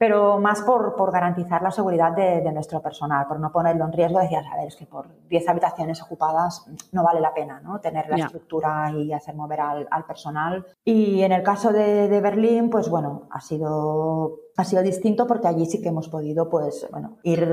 pero 0.00 0.38
más 0.40 0.62
por, 0.62 0.96
por 0.96 1.12
garantizar 1.12 1.60
la 1.60 1.70
seguridad 1.70 2.12
de, 2.12 2.40
de, 2.40 2.52
nuestro 2.52 2.80
personal, 2.80 3.26
por 3.26 3.38
no 3.38 3.52
ponerlo 3.52 3.84
en 3.84 3.92
riesgo. 3.92 4.18
Decías, 4.18 4.46
a 4.50 4.56
ver, 4.56 4.68
es 4.68 4.76
que 4.76 4.86
por 4.86 5.08
10 5.28 5.46
habitaciones 5.50 6.00
ocupadas 6.00 6.64
no 6.92 7.04
vale 7.04 7.20
la 7.20 7.34
pena 7.34 7.60
¿no? 7.60 7.80
tener 7.80 8.08
la 8.08 8.16
estructura 8.16 8.90
y 8.92 9.12
hacer 9.12 9.34
mover 9.34 9.60
al, 9.60 9.88
al, 9.90 10.06
personal. 10.06 10.64
Y 10.86 11.20
en 11.20 11.32
el 11.32 11.42
caso 11.42 11.70
de, 11.70 12.08
de 12.08 12.20
Berlín, 12.22 12.70
pues 12.70 12.88
bueno, 12.88 13.28
ha 13.30 13.42
sido 13.42 14.38
ha 14.56 14.64
sido 14.64 14.82
distinto 14.82 15.26
porque 15.26 15.48
allí 15.48 15.66
sí 15.66 15.80
que 15.80 15.88
hemos 15.88 16.08
podido 16.08 16.48
pues, 16.48 16.86
bueno, 16.90 17.18
ir 17.22 17.46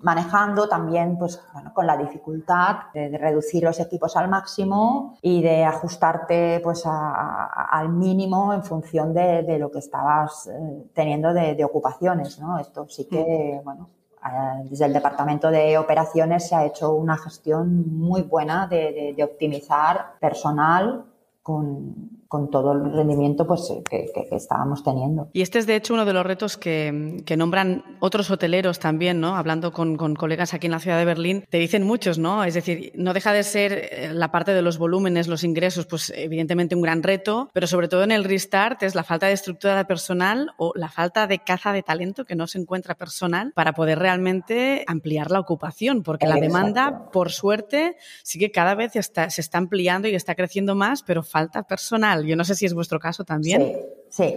manejando 0.00 0.68
también 0.68 1.18
pues, 1.18 1.40
bueno, 1.52 1.72
con 1.74 1.86
la 1.86 1.96
dificultad 1.96 2.76
de, 2.94 3.16
reducir 3.18 3.62
los 3.62 3.78
equipos 3.80 4.16
al 4.16 4.28
máximo 4.28 5.16
y 5.22 5.42
de 5.42 5.64
ajustarte 5.64 6.60
pues, 6.62 6.84
al 6.86 7.88
mínimo 7.90 8.52
en 8.52 8.62
función 8.62 9.12
de, 9.12 9.42
de 9.42 9.58
lo 9.58 9.70
que 9.70 9.80
estabas 9.80 10.46
eh, 10.46 10.90
teniendo 10.94 11.32
de, 11.34 11.54
de, 11.54 11.64
ocupaciones. 11.64 12.38
¿no? 12.38 12.58
Esto 12.58 12.86
sí 12.88 13.06
que, 13.06 13.58
mm. 13.60 13.64
bueno, 13.64 13.90
eh, 14.24 14.66
desde 14.68 14.86
el 14.86 14.92
departamento 14.92 15.50
de 15.50 15.76
operaciones 15.78 16.48
se 16.48 16.54
ha 16.54 16.64
hecho 16.64 16.92
una 16.94 17.16
gestión 17.16 17.98
muy 17.98 18.22
buena 18.22 18.66
de, 18.66 19.14
de 19.16 19.24
optimizar 19.24 20.18
personal 20.20 21.04
con 21.42 22.19
con 22.30 22.48
todo 22.48 22.70
el 22.70 22.92
rendimiento 22.92 23.44
pues, 23.44 23.72
que, 23.90 24.06
estábamos 24.30 24.84
teniendo. 24.84 25.28
Y 25.32 25.42
este 25.42 25.58
es 25.58 25.66
de 25.66 25.74
hecho 25.74 25.94
uno 25.94 26.04
de 26.04 26.12
los 26.12 26.24
retos 26.24 26.56
que, 26.56 27.24
nombran 27.36 27.96
otros 27.98 28.30
hoteleros 28.30 28.78
también, 28.78 29.20
¿no? 29.20 29.34
Hablando 29.34 29.72
con, 29.72 29.96
colegas 29.96 30.54
aquí 30.54 30.66
en 30.68 30.70
la 30.70 30.78
ciudad 30.78 30.96
de 30.96 31.04
Berlín, 31.04 31.44
te 31.50 31.58
dicen 31.58 31.82
muchos, 31.82 32.18
¿no? 32.18 32.44
Es 32.44 32.54
decir, 32.54 32.92
no 32.94 33.14
deja 33.14 33.32
de 33.32 33.42
ser 33.42 33.72
eh, 33.72 34.10
la 34.12 34.30
parte 34.30 34.54
de 34.54 34.62
los 34.62 34.78
volúmenes, 34.78 35.26
los 35.26 35.42
ingresos, 35.42 35.86
pues 35.86 36.12
evidentemente 36.14 36.76
un 36.76 36.82
gran 36.82 37.02
reto, 37.02 37.50
pero 37.52 37.66
sobre 37.66 37.88
todo 37.88 38.04
en 38.04 38.12
el 38.12 38.22
restart 38.22 38.80
es 38.84 38.94
la 38.94 39.02
falta 39.02 39.26
de 39.26 39.32
estructura 39.32 39.76
de 39.76 39.84
personal 39.84 40.52
o 40.56 40.70
la 40.76 40.88
falta 40.88 41.26
de 41.26 41.40
caza 41.40 41.72
de 41.72 41.82
talento 41.82 42.24
que 42.24 42.36
no 42.36 42.46
se 42.46 42.58
encuentra 42.58 42.94
personal 42.94 43.50
para 43.56 43.72
poder 43.72 43.98
realmente 43.98 44.84
ampliar 44.86 45.32
la 45.32 45.40
ocupación, 45.40 46.04
porque 46.04 46.28
la 46.28 46.36
demanda, 46.36 47.10
por 47.10 47.32
suerte, 47.32 47.96
sí 48.22 48.38
que 48.38 48.52
cada 48.52 48.76
vez 48.76 48.94
está, 48.94 49.30
se 49.30 49.40
está 49.40 49.58
ampliando 49.58 50.06
y 50.06 50.14
está 50.14 50.36
creciendo 50.36 50.76
más, 50.76 51.02
pero 51.02 51.24
falta 51.24 51.64
personal. 51.64 52.19
Yo 52.26 52.36
no 52.36 52.44
sé 52.44 52.54
si 52.54 52.66
es 52.66 52.74
vuestro 52.74 52.98
caso 52.98 53.24
también. 53.24 53.62
Sí, 54.10 54.24
sí. 54.24 54.34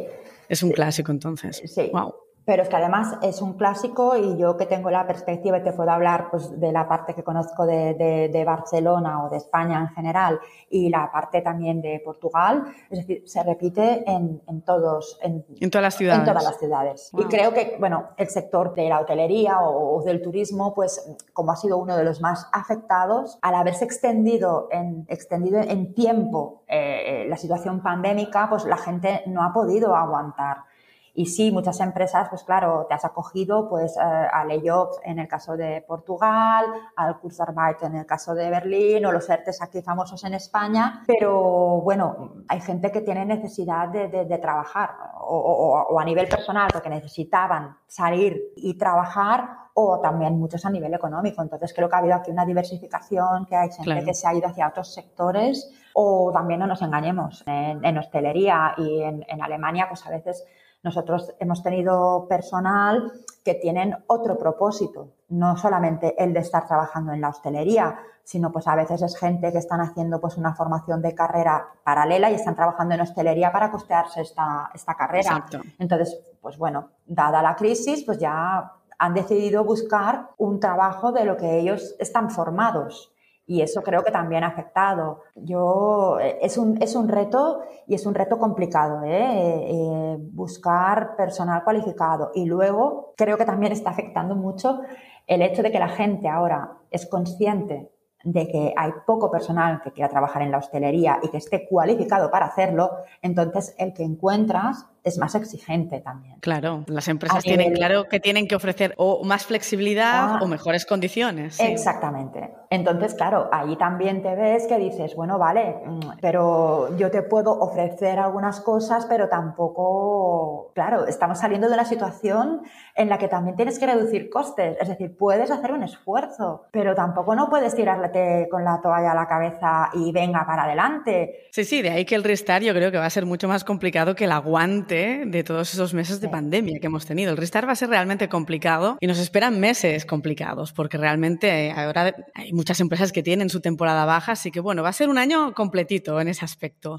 Es 0.49 0.63
un 0.63 0.71
clásico 0.71 1.11
entonces. 1.11 1.61
Sí. 1.65 1.89
Wow. 1.91 2.13
Pero 2.45 2.63
es 2.63 2.69
que 2.69 2.75
además 2.75 3.17
es 3.21 3.41
un 3.41 3.53
clásico 3.53 4.17
y 4.17 4.37
yo 4.37 4.57
que 4.57 4.65
tengo 4.65 4.89
la 4.89 5.07
perspectiva 5.07 5.59
y 5.59 5.63
te 5.63 5.71
puedo 5.71 5.89
hablar 5.91 6.27
pues, 6.29 6.59
de 6.59 6.71
la 6.71 6.87
parte 6.87 7.13
que 7.13 7.23
conozco 7.23 7.65
de, 7.65 7.93
de, 8.31 8.43
Barcelona 8.43 9.23
o 9.23 9.29
de 9.29 9.37
España 9.37 9.79
en 9.79 9.87
general 9.95 10.39
y 10.69 10.89
la 10.89 11.09
parte 11.11 11.41
también 11.41 11.81
de 11.81 12.01
Portugal, 12.03 12.65
es 12.89 12.99
decir, 12.99 13.23
se 13.25 13.41
repite 13.43 14.03
en, 14.09 14.41
en 14.47 14.61
todos, 14.63 15.17
en, 15.21 15.45
en, 15.61 15.69
todas 15.69 15.83
las 15.83 15.95
ciudades. 15.95 16.19
En 16.19 16.25
todas 16.25 16.43
las 16.43 16.59
ciudades. 16.59 17.11
Y 17.17 17.23
creo 17.25 17.53
que, 17.53 17.77
bueno, 17.79 18.09
el 18.17 18.27
sector 18.27 18.73
de 18.73 18.89
la 18.89 18.99
hotelería 18.99 19.61
o, 19.61 20.03
del 20.03 20.21
turismo, 20.21 20.73
pues 20.73 21.01
como 21.31 21.51
ha 21.51 21.55
sido 21.55 21.77
uno 21.77 21.95
de 21.95 22.03
los 22.03 22.19
más 22.19 22.49
afectados, 22.51 23.39
al 23.41 23.55
haberse 23.55 23.85
extendido 23.85 24.67
en, 24.71 25.05
extendido 25.07 25.61
en 25.61 25.93
tiempo 25.93 26.63
eh, 26.67 27.25
la 27.29 27.37
situación 27.37 27.81
pandémica, 27.81 28.47
pues 28.49 28.65
la 28.65 28.77
gente 28.77 29.23
no 29.27 29.43
ha 29.43 29.53
podido 29.53 29.95
aguantar. 29.95 30.72
Y 31.15 31.27
sí, 31.27 31.51
muchas 31.51 31.79
empresas, 31.79 32.27
pues 32.29 32.43
claro, 32.43 32.87
te 32.89 32.95
has 32.95 33.05
acogido 33.05 33.69
pues 33.69 33.95
eh, 33.97 34.01
a 34.01 34.43
Leyop 34.45 34.93
en 35.03 35.19
el 35.19 35.27
caso 35.27 35.55
de 35.55 35.83
Portugal, 35.87 36.65
al 36.95 37.19
Kurzarbeit 37.19 37.83
en 37.83 37.97
el 37.97 38.05
caso 38.07 38.33
de 38.33 38.49
Berlín 38.49 39.05
o 39.05 39.11
los 39.11 39.29
ERTES 39.29 39.61
aquí 39.61 39.83
famosos 39.83 40.23
en 40.23 40.33
España, 40.33 41.03
pero 41.05 41.81
bueno, 41.81 42.43
hay 42.47 42.61
gente 42.61 42.91
que 42.91 43.01
tiene 43.01 43.25
necesidad 43.25 43.89
de, 43.89 44.39
trabajar 44.41 44.89
o, 45.19 45.99
a 45.99 46.03
nivel 46.03 46.27
personal 46.27 46.69
porque 46.73 46.89
necesitaban 46.89 47.77
salir 47.85 48.51
y 48.55 48.75
trabajar 48.75 49.47
o 49.75 49.99
también 50.01 50.39
muchos 50.39 50.65
a 50.65 50.71
nivel 50.71 50.95
económico. 50.95 51.43
Entonces 51.43 51.73
creo 51.75 51.89
que 51.89 51.95
ha 51.95 51.99
habido 51.99 52.15
aquí 52.15 52.31
una 52.31 52.45
diversificación, 52.45 53.45
que 53.45 53.55
hay 53.55 53.69
gente 53.71 54.03
que 54.03 54.13
se 54.15 54.27
ha 54.27 54.33
ido 54.33 54.47
hacia 54.47 54.67
otros 54.67 54.91
sectores 54.91 55.71
o 55.93 56.31
también 56.33 56.59
no 56.59 56.65
nos 56.65 56.81
engañemos, 56.81 57.43
en, 57.45 57.97
hostelería 57.99 58.73
y 58.77 59.03
en, 59.03 59.23
en 59.27 59.43
Alemania 59.43 59.85
pues 59.87 60.05
a 60.07 60.09
veces 60.09 60.43
nosotros 60.83 61.33
hemos 61.39 61.63
tenido 61.63 62.27
personal 62.27 63.11
que 63.43 63.55
tienen 63.55 63.95
otro 64.07 64.37
propósito, 64.37 65.13
no 65.29 65.55
solamente 65.57 66.21
el 66.21 66.33
de 66.33 66.41
estar 66.41 66.67
trabajando 66.67 67.13
en 67.13 67.21
la 67.21 67.29
hostelería, 67.29 67.97
sino 68.23 68.51
pues 68.51 68.67
a 68.67 68.75
veces 68.75 69.01
es 69.01 69.17
gente 69.17 69.51
que 69.51 69.57
están 69.57 69.81
haciendo 69.81 70.19
pues 70.19 70.37
una 70.37 70.53
formación 70.53 71.01
de 71.01 71.15
carrera 71.15 71.67
paralela 71.83 72.29
y 72.31 72.35
están 72.35 72.55
trabajando 72.55 72.95
en 72.95 73.01
hostelería 73.01 73.51
para 73.51 73.71
costearse 73.71 74.21
esta, 74.21 74.71
esta 74.73 74.95
carrera. 74.95 75.45
Entonces, 75.79 76.19
pues 76.41 76.57
bueno, 76.57 76.89
dada 77.05 77.41
la 77.41 77.55
crisis, 77.55 78.03
pues 78.03 78.17
ya 78.17 78.73
han 78.97 79.13
decidido 79.13 79.63
buscar 79.63 80.29
un 80.37 80.59
trabajo 80.59 81.11
de 81.11 81.25
lo 81.25 81.37
que 81.37 81.59
ellos 81.59 81.95
están 81.99 82.29
formados. 82.29 83.12
Y 83.45 83.61
eso 83.61 83.83
creo 83.83 84.03
que 84.03 84.11
también 84.11 84.43
ha 84.43 84.47
afectado. 84.47 85.21
Yo, 85.35 86.17
eh, 86.19 86.39
es 86.41 86.57
un, 86.57 86.81
es 86.81 86.95
un 86.95 87.09
reto 87.09 87.61
y 87.87 87.95
es 87.95 88.05
un 88.05 88.15
reto 88.15 88.37
complicado, 88.37 89.03
¿eh? 89.03 89.67
¿eh? 89.69 90.17
buscar 90.31 91.15
personal 91.17 91.63
cualificado. 91.63 92.31
Y 92.35 92.45
luego 92.45 93.13
creo 93.17 93.37
que 93.37 93.45
también 93.45 93.73
está 93.73 93.89
afectando 93.89 94.35
mucho 94.35 94.81
el 95.27 95.41
hecho 95.41 95.61
de 95.61 95.71
que 95.71 95.79
la 95.79 95.89
gente 95.89 96.29
ahora 96.29 96.77
es 96.89 97.05
consciente 97.05 97.91
de 98.23 98.47
que 98.47 98.73
hay 98.75 98.91
poco 99.05 99.29
personal 99.29 99.81
que 99.81 99.91
quiera 99.91 100.09
trabajar 100.09 100.41
en 100.41 100.51
la 100.51 100.59
hostelería 100.59 101.19
y 101.21 101.29
que 101.29 101.37
esté 101.37 101.67
cualificado 101.67 102.31
para 102.31 102.45
hacerlo, 102.45 102.91
entonces 103.21 103.75
el 103.77 103.93
que 103.93 104.03
encuentras 104.03 104.87
es 105.03 105.17
más 105.17 105.35
exigente 105.35 105.99
también. 105.99 106.39
Claro, 106.39 106.85
las 106.87 107.07
empresas 107.09 107.43
tienen 107.43 107.73
claro 107.73 108.05
que 108.05 108.19
tienen 108.19 108.47
que 108.47 108.55
ofrecer 108.55 108.93
o 108.97 109.23
más 109.23 109.45
flexibilidad 109.45 110.35
ah. 110.35 110.39
o 110.41 110.47
mejores 110.47 110.85
condiciones. 110.85 111.59
Exactamente. 111.59 112.53
Entonces, 112.69 113.13
claro, 113.13 113.49
ahí 113.51 113.75
también 113.75 114.23
te 114.23 114.33
ves 114.35 114.65
que 114.65 114.77
dices, 114.77 115.15
bueno, 115.15 115.37
vale, 115.37 115.75
mm, 115.85 115.99
pero 116.21 116.95
yo 116.97 117.11
te 117.11 117.21
puedo 117.21 117.51
ofrecer 117.51 118.17
algunas 118.17 118.61
cosas, 118.61 119.05
pero 119.05 119.27
tampoco, 119.27 120.71
claro, 120.73 121.05
estamos 121.05 121.39
saliendo 121.39 121.67
de 121.67 121.73
una 121.73 121.85
situación 121.85 122.61
en 122.95 123.09
la 123.09 123.17
que 123.17 123.27
también 123.27 123.57
tienes 123.57 123.79
que 123.79 123.85
reducir 123.85 124.29
costes. 124.29 124.77
Es 124.79 124.87
decir, 124.87 125.17
puedes 125.17 125.51
hacer 125.51 125.73
un 125.73 125.83
esfuerzo, 125.83 126.67
pero 126.71 126.95
tampoco 126.95 127.35
no 127.35 127.49
puedes 127.49 127.75
tirarte 127.75 128.47
con 128.49 128.63
la 128.63 128.79
toalla 128.81 129.11
a 129.11 129.15
la 129.15 129.27
cabeza 129.27 129.89
y 129.93 130.11
venga 130.13 130.45
para 130.45 130.63
adelante. 130.63 131.47
Sí, 131.51 131.65
sí, 131.65 131.81
de 131.81 131.89
ahí 131.89 132.05
que 132.05 132.15
el 132.15 132.23
restart 132.23 132.63
yo 132.63 132.73
creo 132.73 132.91
que 132.91 132.97
va 132.97 133.05
a 133.05 133.09
ser 133.09 133.25
mucho 133.25 133.47
más 133.47 133.63
complicado 133.63 134.15
que 134.15 134.23
el 134.25 134.31
aguante 134.31 134.92
de 134.93 135.43
todos 135.43 135.73
esos 135.73 135.93
meses 135.93 136.21
de 136.21 136.29
pandemia 136.29 136.79
que 136.79 136.87
hemos 136.87 137.05
tenido. 137.05 137.31
El 137.31 137.37
restart 137.37 137.67
va 137.67 137.73
a 137.73 137.75
ser 137.75 137.89
realmente 137.89 138.29
complicado 138.29 138.97
y 138.99 139.07
nos 139.07 139.19
esperan 139.19 139.59
meses 139.59 140.05
complicados 140.05 140.71
porque 140.73 140.97
realmente 140.97 141.71
ahora 141.71 142.15
hay 142.33 142.53
muchas 142.53 142.79
empresas 142.79 143.11
que 143.11 143.23
tienen 143.23 143.49
su 143.49 143.61
temporada 143.61 144.05
baja, 144.05 144.33
así 144.33 144.51
que 144.51 144.59
bueno, 144.59 144.83
va 144.83 144.89
a 144.89 144.93
ser 144.93 145.09
un 145.09 145.17
año 145.17 145.53
completito 145.53 146.19
en 146.21 146.27
ese 146.27 146.45
aspecto. 146.45 146.97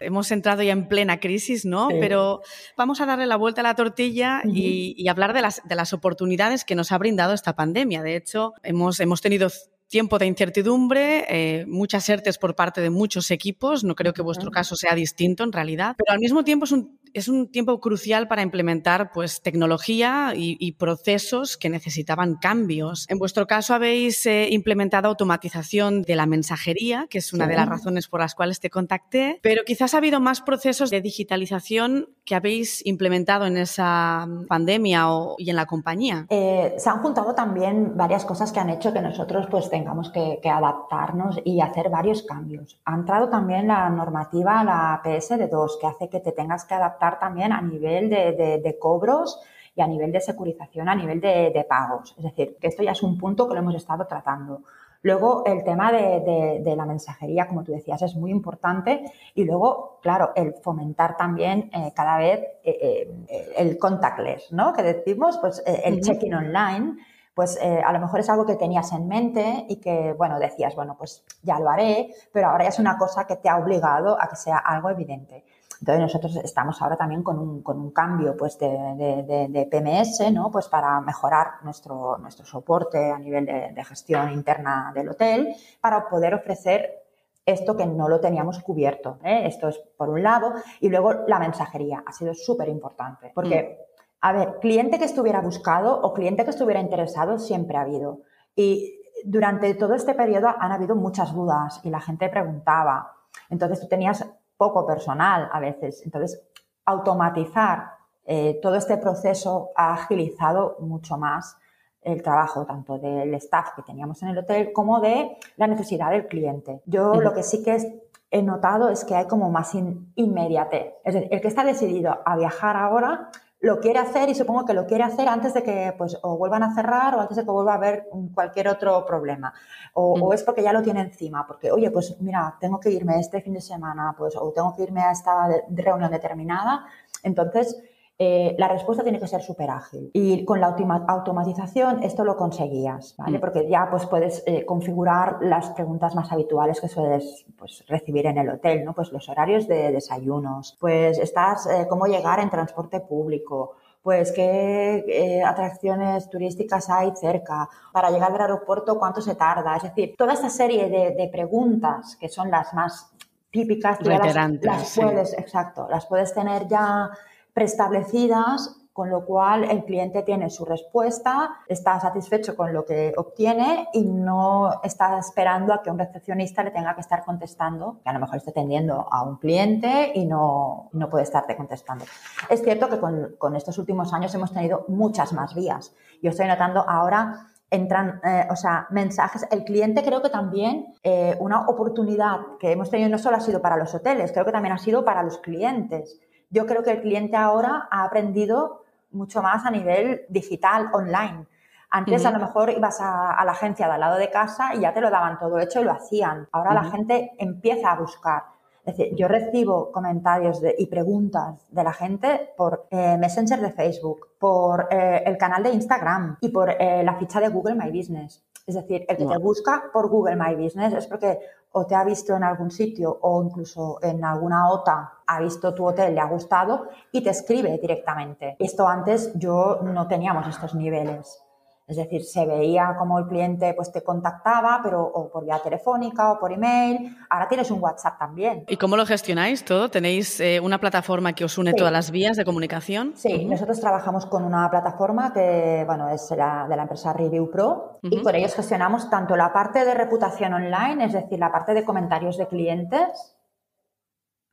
Hemos 0.00 0.30
entrado 0.30 0.62
ya 0.62 0.72
en 0.72 0.88
plena 0.88 1.20
crisis, 1.20 1.64
¿no? 1.64 1.88
Pero 1.88 2.42
vamos 2.76 3.00
a 3.00 3.06
darle 3.06 3.26
la 3.26 3.36
vuelta 3.36 3.60
a 3.60 3.64
la 3.64 3.74
tortilla 3.74 4.42
y, 4.44 4.94
y, 4.96 5.08
hablar 5.08 5.32
de 5.32 5.42
las, 5.42 5.62
de 5.64 5.74
las 5.74 5.92
oportunidades 5.92 6.64
que 6.64 6.74
nos 6.74 6.92
ha 6.92 6.98
brindado 6.98 7.32
esta 7.32 7.54
pandemia. 7.54 8.02
De 8.02 8.16
hecho, 8.16 8.52
hemos, 8.62 9.00
hemos 9.00 9.20
tenido 9.20 9.48
tiempo 9.88 10.18
de 10.18 10.26
incertidumbre, 10.26 11.24
eh, 11.28 11.64
muchas 11.66 12.08
ERTES 12.08 12.38
por 12.38 12.56
parte 12.56 12.80
de 12.80 12.90
muchos 12.90 13.30
equipos, 13.30 13.84
no 13.84 13.94
creo 13.94 14.12
que 14.12 14.22
vuestro 14.22 14.50
caso 14.50 14.74
sea 14.74 14.94
distinto 14.94 15.44
en 15.44 15.52
realidad, 15.52 15.94
pero 15.96 16.12
al 16.12 16.18
mismo 16.18 16.44
tiempo 16.44 16.64
es 16.64 16.72
un, 16.72 16.98
es 17.18 17.28
un 17.28 17.50
tiempo 17.50 17.80
crucial 17.80 18.28
para 18.28 18.42
implementar 18.42 19.10
pues, 19.12 19.42
tecnología 19.42 20.32
y, 20.34 20.66
procesos 20.76 21.56
que 21.56 21.70
necesitaban 21.70 22.34
cambios. 22.34 23.06
En 23.08 23.18
vuestro 23.18 23.46
caso 23.46 23.72
habéis 23.72 24.26
eh, 24.26 24.48
implementado 24.50 25.08
automatización 25.08 26.02
de 26.02 26.14
la 26.16 26.26
mensajería, 26.26 27.06
que 27.08 27.18
es 27.18 27.32
una 27.32 27.46
de 27.46 27.54
las 27.54 27.68
razones 27.68 28.08
por 28.08 28.20
las 28.20 28.34
cuales 28.34 28.60
te 28.60 28.68
contacté, 28.68 29.40
pero 29.42 29.62
quizás 29.64 29.94
ha 29.94 29.98
habido 29.98 30.20
más 30.20 30.42
procesos 30.42 30.90
de 30.90 31.00
digitalización 31.00 32.08
que 32.26 32.34
habéis 32.34 32.84
implementado 32.84 33.46
en 33.46 33.56
esa 33.56 34.28
pandemia 34.48 35.10
o, 35.10 35.36
y 35.38 35.48
en 35.48 35.56
la 35.56 35.64
compañía. 35.66 36.26
Eh, 36.28 36.74
se 36.76 36.90
han 36.90 37.00
juntado 37.00 37.34
también 37.34 37.96
varias 37.96 38.24
cosas 38.24 38.52
que 38.52 38.60
han 38.60 38.68
hecho 38.68 38.92
que 38.92 39.00
nosotros 39.00 39.46
pues 39.50 39.70
tengamos 39.70 40.10
que, 40.10 40.40
adaptarnos 40.46 41.40
y 41.44 41.60
hacer 41.60 41.90
varios 41.90 42.22
cambios. 42.22 42.80
Ha 42.84 42.94
entrado 42.94 43.28
también 43.28 43.68
la 43.68 43.88
normativa, 43.90 44.64
la 44.64 45.00
PSD2, 45.04 45.80
que 45.80 45.86
hace 45.86 46.08
que 46.08 46.20
te 46.20 46.32
tengas 46.32 46.64
que 46.64 46.74
adaptar 46.74 47.05
también 47.18 47.52
a 47.52 47.60
nivel 47.60 48.10
de, 48.10 48.76
cobros 48.80 49.40
y 49.74 49.80
a 49.80 49.86
nivel 49.86 50.12
de 50.12 50.20
securización, 50.20 50.88
a 50.88 50.94
nivel 50.94 51.20
de, 51.20 51.66
pagos. 51.68 52.14
Es 52.18 52.24
decir, 52.24 52.56
que 52.60 52.68
esto 52.68 52.82
ya 52.82 52.92
es 52.92 53.02
un 53.02 53.18
punto 53.18 53.48
que 53.48 53.54
lo 53.54 53.60
hemos 53.60 53.74
estado 53.74 54.06
tratando. 54.06 54.62
Luego, 55.02 55.44
el 55.46 55.62
tema 55.62 55.92
de, 55.92 56.74
la 56.76 56.84
mensajería, 56.84 57.46
como 57.46 57.62
tú 57.62 57.72
decías, 57.72 58.02
es 58.02 58.16
muy 58.16 58.30
importante. 58.30 59.04
Y 59.34 59.44
luego, 59.44 59.98
claro, 60.02 60.32
el 60.34 60.54
fomentar 60.54 61.16
también 61.16 61.70
eh, 61.72 61.92
cada 61.94 62.18
vez 62.18 62.40
eh, 62.64 63.08
eh, 63.28 63.52
el 63.56 63.78
contactless, 63.78 64.52
¿no? 64.52 64.72
Que 64.72 64.82
decimos, 64.82 65.38
pues 65.38 65.62
el 65.66 66.00
check-in 66.00 66.34
online 66.34 66.96
pues 67.36 67.58
eh, 67.60 67.82
a 67.84 67.92
lo 67.92 68.00
mejor 68.00 68.20
es 68.20 68.30
algo 68.30 68.46
que 68.46 68.56
tenías 68.56 68.90
en 68.92 69.08
mente 69.08 69.66
y 69.68 69.76
que, 69.76 70.14
bueno, 70.14 70.38
decías, 70.38 70.74
bueno, 70.74 70.96
pues 70.96 71.22
ya 71.42 71.60
lo 71.60 71.68
haré, 71.68 72.08
pero 72.32 72.48
ahora 72.48 72.64
ya 72.64 72.70
es 72.70 72.78
una 72.78 72.96
cosa 72.96 73.26
que 73.26 73.36
te 73.36 73.50
ha 73.50 73.58
obligado 73.58 74.16
a 74.18 74.26
que 74.26 74.36
sea 74.36 74.56
algo 74.56 74.88
evidente. 74.88 75.44
Entonces 75.80 76.00
nosotros 76.00 76.36
estamos 76.36 76.80
ahora 76.80 76.96
también 76.96 77.22
con 77.22 77.38
un, 77.38 77.62
con 77.62 77.78
un 77.78 77.90
cambio 77.90 78.36
pues 78.36 78.58
de, 78.58 79.68
PMS, 79.70 80.32
¿no? 80.32 80.50
Pues 80.50 80.68
para 80.68 81.00
mejorar 81.00 81.62
nuestro, 81.62 82.18
nuestro 82.18 82.46
soporte 82.46 83.10
a 83.10 83.18
nivel 83.18 83.46
de, 83.46 83.84
gestión 83.84 84.32
interna 84.32 84.92
del 84.94 85.10
hotel, 85.10 85.54
para 85.80 86.08
poder 86.08 86.34
ofrecer 86.34 87.04
esto 87.44 87.76
que 87.76 87.86
no 87.86 88.08
lo 88.08 88.20
teníamos 88.20 88.58
cubierto. 88.60 89.18
¿eh? 89.22 89.42
Esto 89.46 89.68
es 89.68 89.78
por 89.96 90.08
un 90.08 90.22
lado. 90.22 90.54
Y 90.80 90.88
luego 90.88 91.12
la 91.26 91.38
mensajería 91.38 92.02
ha 92.04 92.12
sido 92.12 92.34
súper 92.34 92.68
importante, 92.68 93.30
porque 93.34 93.78
mm. 93.80 93.86
A 94.20 94.32
ver, 94.32 94.58
cliente 94.60 94.98
que 94.98 95.04
estuviera 95.04 95.40
buscado 95.40 96.00
o 96.00 96.12
cliente 96.12 96.42
que 96.42 96.50
estuviera 96.50 96.80
interesado 96.80 97.38
siempre 97.38 97.76
ha 97.76 97.82
habido. 97.82 98.22
Y 98.56 98.98
durante 99.24 99.72
todo 99.74 99.94
este 99.94 100.14
periodo 100.14 100.48
han 100.58 100.72
habido 100.72 100.96
muchas 100.96 101.32
dudas 101.32 101.80
y 101.84 101.90
la 101.90 102.00
gente 102.00 102.28
preguntaba. 102.28 103.12
Entonces 103.50 103.80
tú 103.80 103.88
tenías 103.88 104.26
poco 104.56 104.86
personal 104.86 105.48
a 105.52 105.60
veces. 105.60 106.02
Entonces, 106.04 106.42
automatizar 106.84 107.90
eh, 108.24 108.58
todo 108.62 108.76
este 108.76 108.96
proceso 108.96 109.70
ha 109.76 109.94
agilizado 109.94 110.76
mucho 110.80 111.16
más 111.16 111.56
el 112.02 112.22
trabajo 112.22 112.64
tanto 112.64 112.98
del 112.98 113.34
staff 113.34 113.70
que 113.74 113.82
teníamos 113.82 114.22
en 114.22 114.28
el 114.28 114.38
hotel 114.38 114.72
como 114.72 115.00
de 115.00 115.36
la 115.56 115.66
necesidad 115.66 116.10
del 116.10 116.28
cliente. 116.28 116.80
Yo 116.86 117.20
lo 117.20 117.34
que 117.34 117.42
sí 117.42 117.64
que 117.64 118.02
he 118.30 118.42
notado 118.42 118.90
es 118.90 119.04
que 119.04 119.14
hay 119.14 119.26
como 119.26 119.50
más 119.50 119.74
inmediatez. 120.14 120.94
Es 121.04 121.14
decir, 121.14 121.28
el 121.32 121.40
que 121.40 121.48
está 121.48 121.64
decidido 121.64 122.18
a 122.24 122.36
viajar 122.36 122.76
ahora 122.76 123.30
lo 123.66 123.80
quiere 123.80 123.98
hacer 123.98 124.28
y 124.28 124.34
supongo 124.34 124.64
que 124.64 124.72
lo 124.72 124.86
quiere 124.86 125.04
hacer 125.04 125.28
antes 125.28 125.52
de 125.52 125.62
que 125.62 125.92
pues 125.98 126.16
o 126.22 126.38
vuelvan 126.38 126.62
a 126.62 126.74
cerrar 126.74 127.14
o 127.16 127.20
antes 127.20 127.36
de 127.36 127.44
que 127.44 127.50
vuelva 127.50 127.72
a 127.72 127.76
haber 127.76 128.08
cualquier 128.32 128.68
otro 128.68 129.04
problema. 129.04 129.52
O, 129.94 130.32
es 130.32 130.42
porque 130.42 130.62
ya 130.62 130.72
lo 130.72 130.82
tiene 130.82 131.00
encima, 131.00 131.46
porque 131.46 131.70
oye, 131.72 131.90
pues 131.90 132.16
mira, 132.20 132.56
tengo 132.60 132.78
que 132.78 132.90
irme 132.90 133.18
este 133.18 133.40
fin 133.40 133.54
de 133.54 133.60
semana, 133.60 134.14
pues 134.16 134.36
o 134.36 134.52
tengo 134.52 134.74
que 134.74 134.84
irme 134.84 135.02
a 135.02 135.10
esta 135.10 135.48
reunión 135.68 136.10
determinada. 136.10 136.86
Entonces, 137.22 137.82
eh, 138.18 138.54
la 138.58 138.68
respuesta 138.68 139.02
tiene 139.02 139.20
que 139.20 139.26
ser 139.26 139.42
súper 139.42 139.68
ágil. 139.68 140.10
Y 140.14 140.42
con 140.46 140.58
la 140.58 140.74
automatización 141.08 142.02
esto 142.02 142.24
lo 142.24 142.36
conseguías, 142.36 143.14
¿vale? 143.18 143.36
Mm. 143.36 143.40
Porque 143.40 143.68
ya 143.68 143.88
pues 143.90 144.06
puedes 144.06 144.42
eh, 144.46 144.64
configurar 144.64 145.38
las 145.42 145.68
preguntas 145.70 146.14
más 146.14 146.32
habituales 146.32 146.80
que 146.80 146.88
sueles 146.88 147.44
pues, 147.58 147.84
recibir 147.88 148.26
en 148.26 148.38
el 148.38 148.48
hotel, 148.48 148.86
¿no? 148.86 148.94
Pues 148.94 149.12
los 149.12 149.28
horarios 149.28 149.68
de 149.68 149.92
desayunos, 149.92 150.78
pues 150.80 151.18
estás, 151.18 151.66
eh, 151.66 151.86
cómo 151.90 152.06
llegar 152.06 152.40
en 152.40 152.48
transporte 152.48 153.00
público, 153.00 153.72
pues 154.02 154.32
qué 154.32 155.42
atracciones 155.44 156.30
turísticas 156.30 156.88
hay 156.88 157.10
cerca, 157.16 157.68
para 157.92 158.08
llegar 158.10 158.32
al 158.32 158.40
aeropuerto 158.40 158.98
cuánto 158.98 159.20
se 159.20 159.34
tarda, 159.34 159.76
es 159.76 159.82
decir, 159.82 160.14
toda 160.16 160.34
esta 160.34 160.48
serie 160.48 160.88
de, 160.88 161.28
preguntas 161.32 162.16
que 162.18 162.28
son 162.28 162.48
las 162.48 162.72
más 162.72 163.10
típicas, 163.50 163.98
las, 164.02 164.94
puedes, 164.94 165.32
exacto, 165.32 165.88
las 165.90 166.06
puedes 166.06 166.32
tener 166.32 166.68
ya 166.68 167.10
preestablecidas, 167.56 168.76
con 168.92 169.08
lo 169.08 169.24
cual 169.24 169.64
el 169.64 169.86
cliente 169.86 170.22
tiene 170.22 170.50
su 170.50 170.66
respuesta, 170.66 171.56
está 171.68 171.98
satisfecho 171.98 172.54
con 172.54 172.74
lo 172.74 172.84
que 172.84 173.14
obtiene 173.16 173.88
y 173.94 174.02
no 174.02 174.82
está 174.82 175.18
esperando 175.18 175.72
a 175.72 175.82
que 175.82 175.90
un 175.90 175.98
recepcionista 175.98 176.62
le 176.62 176.70
tenga 176.70 176.94
que 176.94 177.00
estar 177.00 177.24
contestando, 177.24 177.98
que 178.02 178.10
a 178.10 178.12
lo 178.12 178.20
mejor 178.20 178.36
esté 178.36 178.50
atendiendo 178.50 179.08
a 179.10 179.22
un 179.22 179.38
cliente 179.38 180.12
y 180.14 180.26
no, 180.26 180.90
no 180.92 181.08
puede 181.08 181.24
estarte 181.24 181.56
contestando. 181.56 182.04
Es 182.50 182.62
cierto 182.62 182.90
que 182.90 182.98
con, 182.98 183.56
estos 183.56 183.78
últimos 183.78 184.12
años 184.12 184.34
hemos 184.34 184.52
tenido 184.52 184.84
muchas 184.88 185.32
más 185.32 185.54
vías. 185.54 185.94
Yo 186.22 186.28
estoy 186.28 186.48
notando 186.48 186.84
ahora 186.86 187.46
entran, 187.70 188.20
eh, 188.22 188.46
o 188.50 188.56
sea, 188.56 188.86
mensajes. 188.90 189.46
El 189.50 189.64
cliente 189.64 190.04
creo 190.04 190.20
que 190.20 190.28
también 190.28 190.94
eh, 191.02 191.36
una 191.40 191.66
oportunidad 191.68 192.36
que 192.60 192.70
hemos 192.70 192.90
tenido 192.90 193.08
no 193.08 193.18
solo 193.18 193.38
ha 193.38 193.40
sido 193.40 193.62
para 193.62 193.78
los 193.78 193.94
hoteles, 193.94 194.30
creo 194.32 194.44
que 194.44 194.52
también 194.52 194.74
ha 194.74 194.78
sido 194.78 195.06
para 195.06 195.22
los 195.22 195.38
clientes 195.38 196.20
yo 196.56 196.64
creo 196.64 196.82
que 196.82 196.90
el 196.90 197.02
cliente 197.02 197.36
ahora 197.36 197.86
ha 197.90 198.02
aprendido 198.02 198.82
mucho 199.10 199.42
más 199.42 199.66
a 199.66 199.70
nivel 199.70 200.24
digital, 200.30 200.88
online. 200.94 201.46
Antes 201.90 202.24
a 202.24 202.30
lo 202.30 202.38
mejor 202.38 202.70
ibas 202.70 202.98
a, 203.02 203.44
la 203.44 203.52
agencia 203.52 203.86
de 203.86 203.92
al 203.92 204.00
lado 204.00 204.16
de 204.16 204.30
casa 204.30 204.74
y 204.74 204.80
ya 204.80 204.94
te 204.94 205.02
lo 205.02 205.10
daban 205.10 205.38
todo 205.38 205.58
hecho 205.58 205.82
y 205.82 205.84
lo 205.84 205.92
hacían. 205.92 206.48
Ahora 206.52 206.72
la 206.72 206.84
gente 206.84 207.32
empieza 207.38 207.92
a 207.92 207.96
buscar. 207.96 208.42
Es 208.86 208.96
decir, 208.96 209.16
yo 209.16 209.26
recibo 209.26 209.90
comentarios 209.90 210.62
y 210.78 210.86
preguntas 210.86 211.66
de 211.72 211.82
la 211.82 211.92
gente 211.92 212.52
por 212.56 212.86
eh, 212.90 213.18
Messenger 213.18 213.60
de 213.60 213.72
Facebook, 213.72 214.28
por 214.38 214.86
eh, 214.92 215.24
el 215.26 215.36
canal 215.36 215.64
de 215.64 215.70
Instagram 215.70 216.36
y 216.40 216.50
por 216.50 216.70
eh, 216.70 217.02
la 217.02 217.16
ficha 217.16 217.40
de 217.40 217.48
Google 217.48 217.74
My 217.74 217.90
Business. 217.90 218.44
Es 218.64 218.76
decir, 218.76 219.04
el 219.08 219.16
que 219.16 219.26
te 219.26 219.38
busca 219.38 219.90
por 219.92 220.08
Google 220.08 220.36
My 220.36 220.54
Business 220.54 220.94
es 220.94 221.06
porque 221.08 221.40
o 221.72 221.84
te 221.84 221.96
ha 221.96 222.04
visto 222.04 222.36
en 222.36 222.44
algún 222.44 222.70
sitio 222.70 223.18
o 223.22 223.42
incluso 223.42 223.98
en 224.02 224.24
alguna 224.24 224.70
OTA, 224.70 225.18
ha 225.26 225.40
visto 225.40 225.74
tu 225.74 225.84
hotel, 225.84 226.14
le 226.14 226.20
ha 226.20 226.26
gustado 226.26 226.88
y 227.10 227.22
te 227.22 227.30
escribe 227.30 227.78
directamente. 227.78 228.56
Esto 228.58 228.86
antes 228.86 229.32
yo 229.34 229.80
no 229.82 230.06
teníamos 230.06 230.46
estos 230.46 230.74
niveles. 230.76 231.42
Es 231.86 231.96
decir, 231.96 232.24
se 232.24 232.44
veía 232.44 232.96
como 232.98 233.18
el 233.18 233.26
cliente 233.26 233.72
pues 233.74 233.92
te 233.92 234.02
contactaba, 234.02 234.80
pero 234.82 235.02
o 235.02 235.30
por 235.30 235.44
vía 235.44 235.60
telefónica 235.60 236.32
o 236.32 236.38
por 236.40 236.52
email. 236.52 237.16
Ahora 237.30 237.46
tienes 237.48 237.70
un 237.70 237.80
WhatsApp 237.80 238.18
también. 238.18 238.64
¿Y 238.66 238.76
cómo 238.76 238.96
lo 238.96 239.06
gestionáis 239.06 239.64
todo? 239.64 239.88
¿Tenéis 239.88 240.40
eh, 240.40 240.58
una 240.58 240.78
plataforma 240.78 241.32
que 241.32 241.44
os 241.44 241.58
une 241.58 241.74
todas 241.74 241.92
las 241.92 242.10
vías 242.10 242.36
de 242.36 242.44
comunicación? 242.44 243.12
Sí, 243.14 243.44
nosotros 243.44 243.80
trabajamos 243.80 244.26
con 244.26 244.42
una 244.44 244.68
plataforma 244.68 245.32
que, 245.32 245.84
bueno, 245.86 246.08
es 246.08 246.28
la, 246.36 246.66
de 246.68 246.74
la 246.74 246.82
empresa 246.82 247.12
Review 247.12 247.50
Pro 247.50 248.00
y 248.02 248.20
con 248.20 248.34
ellos 248.34 248.54
gestionamos 248.54 249.08
tanto 249.08 249.36
la 249.36 249.52
parte 249.52 249.84
de 249.84 249.94
reputación 249.94 250.54
online, 250.54 251.04
es 251.04 251.12
decir, 251.12 251.38
la 251.38 251.52
parte 251.52 251.72
de 251.72 251.84
comentarios 251.84 252.36
de 252.36 252.48
clientes, 252.48 253.35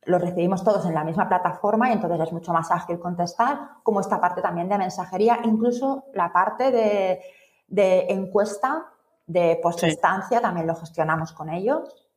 los 0.06 0.20
recibimos 0.20 0.62
todos 0.62 0.84
en 0.86 0.94
la 0.94 1.04
misma 1.04 1.28
plataforma 1.28 1.88
y 1.88 1.92
entonces 1.92 2.20
es 2.20 2.32
mucho 2.32 2.52
más 2.52 2.70
ágil 2.70 2.98
contestar, 2.98 3.58
como 3.82 4.00
esta 4.00 4.20
parte 4.20 4.42
también 4.42 4.68
de 4.68 4.78
mensajería, 4.78 5.40
incluso 5.44 6.04
la 6.14 6.32
parte 6.32 6.70
de, 6.70 8.06
encuesta 8.08 8.86
de 9.26 9.58
postestancia 9.62 10.40
también 10.40 10.66
lo 10.66 10.74
gestionamos 10.76 11.32
con 11.32 11.50
ellos. 11.50 12.08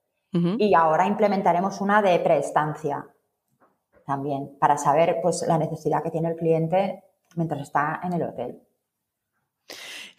Y 0.60 0.76
ahora 0.76 1.08
implementaremos 1.08 1.82
una 1.82 2.00
de 2.00 2.20
preestancia 2.20 3.08
también 4.06 4.56
para 4.60 4.78
saber 4.78 5.18
pues, 5.22 5.44
la 5.48 5.58
necesidad 5.58 6.04
que 6.04 6.12
tiene 6.12 6.30
el 6.30 6.36
cliente 6.36 7.04
mientras 7.36 7.62
está 7.62 8.02
en 8.04 8.14
el 8.14 8.22
hotel. 8.22 8.62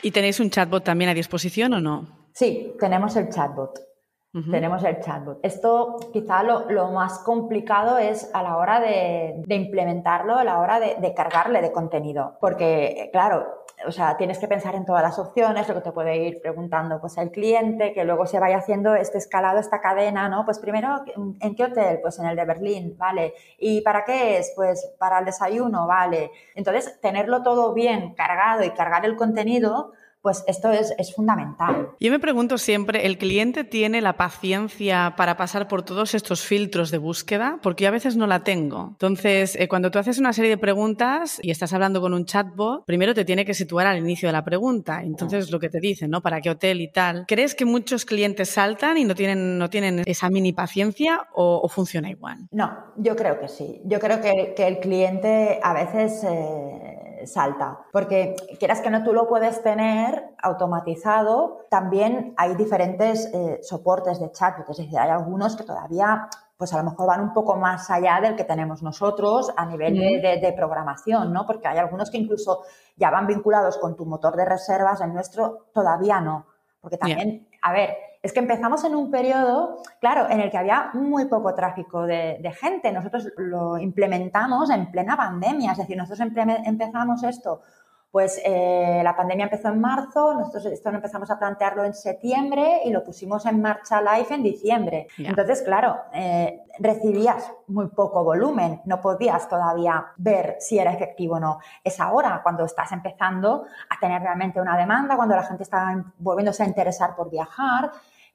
¿Y 0.02 0.10
tenéis 0.10 0.40
un 0.40 0.50
chatbot 0.50 0.82
también 0.82 1.10
a 1.10 1.14
disposición 1.14 1.72
o 1.74 1.80
no? 1.80 2.06
Sí, 2.32 2.74
tenemos 2.78 3.16
el 3.16 3.28
chatbot. 3.30 3.87
Tenemos 4.32 4.84
el 4.84 5.00
chatbot. 5.00 5.38
Esto 5.42 5.96
quizá 6.12 6.42
lo, 6.42 6.90
más 6.92 7.20
complicado 7.20 7.96
es 7.96 8.30
a 8.34 8.42
la 8.42 8.58
hora 8.58 8.78
de, 8.78 9.42
implementarlo, 9.48 10.36
a 10.36 10.44
la 10.44 10.58
hora 10.58 10.78
de, 10.78 11.14
cargarle 11.14 11.62
de 11.62 11.72
contenido. 11.72 12.36
Porque, 12.38 13.08
claro, 13.10 13.46
o 13.86 13.90
sea, 13.90 14.16
tienes 14.18 14.38
que 14.38 14.46
pensar 14.46 14.74
en 14.74 14.84
todas 14.84 15.02
las 15.02 15.18
opciones, 15.18 15.66
lo 15.68 15.74
que 15.74 15.80
te 15.80 15.92
puede 15.92 16.16
ir 16.18 16.40
preguntando 16.42 17.00
pues 17.00 17.16
el 17.16 17.30
cliente, 17.30 17.94
que 17.94 18.04
luego 18.04 18.26
se 18.26 18.38
vaya 18.38 18.58
haciendo 18.58 18.94
este 18.94 19.16
escalado, 19.18 19.58
esta 19.58 19.80
cadena, 19.80 20.28
¿no? 20.28 20.44
Pues 20.44 20.58
primero, 20.58 21.04
¿en 21.40 21.54
qué 21.54 21.64
hotel? 21.64 22.00
Pues 22.02 22.18
en 22.18 22.26
el 22.26 22.36
de 22.36 22.44
Berlín, 22.44 22.96
¿vale? 22.98 23.34
¿Y 23.58 23.80
para 23.80 24.04
qué 24.04 24.38
es? 24.38 24.52
Pues 24.54 24.94
para 24.98 25.20
el 25.20 25.24
desayuno, 25.24 25.86
¿vale? 25.86 26.30
Entonces, 26.54 27.00
tenerlo 27.00 27.42
todo 27.42 27.72
bien 27.72 28.14
cargado 28.14 28.62
y 28.62 28.70
cargar 28.70 29.06
el 29.06 29.16
contenido, 29.16 29.92
pues 30.22 30.44
esto 30.46 30.70
es, 30.72 30.94
fundamental. 31.14 31.90
Yo 32.00 32.10
me 32.10 32.18
pregunto 32.18 32.58
siempre, 32.58 33.06
¿el 33.06 33.18
cliente 33.18 33.64
tiene 33.64 34.00
la 34.00 34.16
paciencia 34.16 35.14
para 35.16 35.36
pasar 35.36 35.68
por 35.68 35.82
todos 35.82 36.14
estos 36.14 36.42
filtros 36.42 36.90
de 36.90 36.98
búsqueda? 36.98 37.58
Porque 37.62 37.84
yo 37.84 37.88
a 37.88 37.92
veces 37.92 38.16
no 38.16 38.26
la 38.26 38.44
tengo. 38.44 38.88
Entonces, 38.92 39.56
eh, 39.56 39.68
cuando 39.68 39.90
tú 39.90 39.98
haces 39.98 40.18
una 40.18 40.32
serie 40.32 40.50
de 40.50 40.58
preguntas 40.58 41.38
y 41.42 41.50
estás 41.50 41.72
hablando 41.72 42.00
con 42.00 42.14
un 42.14 42.24
chatbot, 42.24 42.84
primero 42.84 43.14
te 43.14 43.24
tiene 43.24 43.44
que 43.44 43.54
situar 43.54 43.86
al 43.86 43.98
inicio 43.98 44.28
de 44.28 44.32
la 44.32 44.44
pregunta. 44.44 45.02
Entonces, 45.02 45.50
lo 45.50 45.58
que 45.58 45.70
te 45.70 45.80
dicen, 45.80 46.10
¿no? 46.10 46.20
¿Para 46.20 46.40
qué 46.40 46.50
hotel 46.50 46.80
y 46.80 46.90
tal? 46.90 47.24
¿Crees 47.26 47.54
que 47.54 47.64
muchos 47.64 48.04
clientes 48.04 48.50
saltan 48.50 48.98
y 48.98 49.04
no 49.04 49.14
tienen, 49.14 49.58
no 49.58 49.70
tienen 49.70 50.02
esa 50.04 50.28
mini 50.30 50.52
paciencia 50.52 51.28
o, 51.34 51.68
funciona 51.68 52.10
igual? 52.10 52.48
No, 52.50 52.70
yo 52.96 53.16
creo 53.16 53.40
que 53.40 53.48
sí. 53.48 53.80
Yo 53.84 54.00
creo 54.00 54.20
que, 54.20 54.54
el 54.58 54.80
cliente 54.80 55.60
a 55.62 55.72
veces... 55.72 56.24
Eh, 56.24 56.97
salta. 57.26 57.80
Porque 57.92 58.36
quieras 58.58 58.80
que 58.80 58.90
no 58.90 59.02
tú 59.02 59.12
lo 59.12 59.26
puedes 59.26 59.62
tener 59.62 60.34
automatizado, 60.42 61.66
también 61.70 62.34
hay 62.36 62.54
diferentes 62.54 63.30
eh, 63.32 63.60
soportes 63.62 64.20
de 64.20 64.30
chat, 64.32 64.58
es 64.68 64.76
decir, 64.76 64.98
hay 64.98 65.10
algunos 65.10 65.56
que 65.56 65.64
todavía 65.64 66.28
pues 66.58 66.72
a 66.74 66.78
lo 66.78 66.90
mejor 66.90 67.06
van 67.06 67.20
un 67.20 67.32
poco 67.32 67.54
más 67.54 67.88
allá 67.88 68.20
del 68.20 68.34
que 68.34 68.42
tenemos 68.42 68.82
nosotros 68.82 69.52
a 69.56 69.64
nivel 69.64 69.94
de, 69.94 70.52
programación, 70.56 71.32
¿no? 71.32 71.46
Porque 71.46 71.68
hay 71.68 71.78
algunos 71.78 72.10
que 72.10 72.18
incluso 72.18 72.64
ya 72.96 73.10
van 73.10 73.28
vinculados 73.28 73.78
con 73.78 73.94
tu 73.94 74.04
motor 74.04 74.34
de 74.34 74.44
reservas, 74.44 75.00
el 75.00 75.14
nuestro 75.14 75.68
todavía 75.72 76.20
no. 76.20 76.46
Porque 76.80 76.98
también, 76.98 77.48
a 77.62 77.72
ver, 77.72 77.96
es 78.22 78.32
que 78.32 78.40
empezamos 78.40 78.84
en 78.84 78.94
un 78.94 79.10
periodo, 79.10 79.78
claro, 80.00 80.28
en 80.28 80.40
el 80.40 80.50
que 80.50 80.58
había 80.58 80.90
muy 80.94 81.26
poco 81.26 81.54
tráfico 81.54 82.02
de, 82.02 82.52
gente. 82.58 82.92
Nosotros 82.92 83.28
lo 83.36 83.78
implementamos 83.78 84.70
en 84.70 84.90
plena 84.90 85.16
pandemia, 85.16 85.72
es 85.72 85.78
decir, 85.78 85.96
nosotros 85.96 86.28
empezamos 86.64 87.22
esto 87.22 87.62
pues 88.10 88.40
eh, 88.44 89.00
la 89.04 89.14
pandemia 89.14 89.44
empezó 89.44 89.68
en 89.68 89.80
marzo, 89.80 90.32
nosotros 90.34 90.66
esto 90.66 90.88
empezamos 90.88 91.30
a 91.30 91.38
plantearlo 91.38 91.84
en 91.84 91.92
septiembre 91.92 92.80
y 92.84 92.90
lo 92.90 93.04
pusimos 93.04 93.44
en 93.44 93.60
marcha 93.60 94.00
live 94.00 94.28
en 94.30 94.42
diciembre. 94.42 95.08
Entonces, 95.18 95.62
claro, 95.62 95.96
eh, 96.14 96.62
recibías 96.78 97.52
muy 97.66 97.88
poco 97.88 98.24
volumen, 98.24 98.80
no 98.86 99.00
podías 99.00 99.48
todavía 99.48 100.06
ver 100.16 100.56
si 100.58 100.78
era 100.78 100.92
efectivo 100.92 101.36
o 101.36 101.40
no. 101.40 101.58
Es 101.84 102.00
ahora 102.00 102.40
cuando 102.42 102.64
estás 102.64 102.92
empezando 102.92 103.66
a 103.90 104.00
tener 104.00 104.22
realmente 104.22 104.60
una 104.60 104.76
demanda, 104.76 105.16
cuando 105.16 105.36
la 105.36 105.42
gente 105.42 105.64
está 105.64 106.02
volviéndose 106.18 106.62
a 106.62 106.66
interesar 106.66 107.14
por 107.14 107.30
viajar 107.30 107.90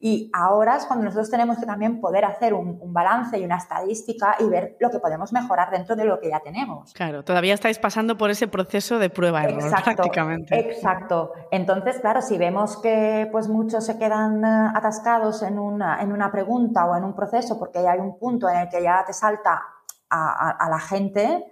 y 0.06 0.30
ahora 0.34 0.76
es 0.76 0.86
cuando 0.86 1.06
nosotros 1.06 1.32
tenemos 1.32 1.58
que 1.58 1.66
también 1.66 2.02
poder 2.02 2.26
hacer 2.26 2.54
un, 2.54 2.78
balance 2.92 3.39
y 3.39 3.46
una 3.46 3.56
estadística 3.56 4.36
y 4.38 4.50
ver 4.50 4.76
lo 4.82 4.92
que 4.92 5.00
podemos 5.00 5.32
mejorar 5.32 5.72
dentro 5.72 5.96
de 5.96 6.04
lo 6.04 6.20
que 6.20 6.28
ya 6.28 6.42
tenemos. 6.42 6.92
Claro, 6.92 7.24
todavía 7.24 7.54
estáis 7.54 7.80
pasando 7.80 8.18
por 8.18 8.30
ese 8.30 8.50
proceso 8.50 9.00
de 9.00 9.10
prueba-error 9.10 9.63
prácticamente. 9.82 10.60
Exacto. 10.60 11.32
Entonces, 11.52 12.02
claro, 12.02 12.22
si 12.22 12.38
vemos 12.38 12.76
que 12.82 13.30
pues 13.32 13.48
muchos 13.48 13.86
se 13.86 13.98
quedan 13.98 14.44
eh, 14.44 14.72
atascados 14.76 15.42
en 15.42 15.58
una, 15.58 16.02
en 16.02 16.12
una 16.12 16.34
pregunta 16.34 16.86
o 16.86 16.98
en 16.98 17.06
un 17.06 17.16
proceso 17.16 17.58
porque 17.58 17.80
hay 17.80 18.00
un 18.00 18.20
punto 18.20 18.50
en 18.50 18.58
el 18.58 18.68
que 18.68 18.84
ya 18.84 19.06
te 19.08 19.13
salta 19.13 19.63
a, 20.10 20.68
la 20.70 20.80
gente, 20.80 21.46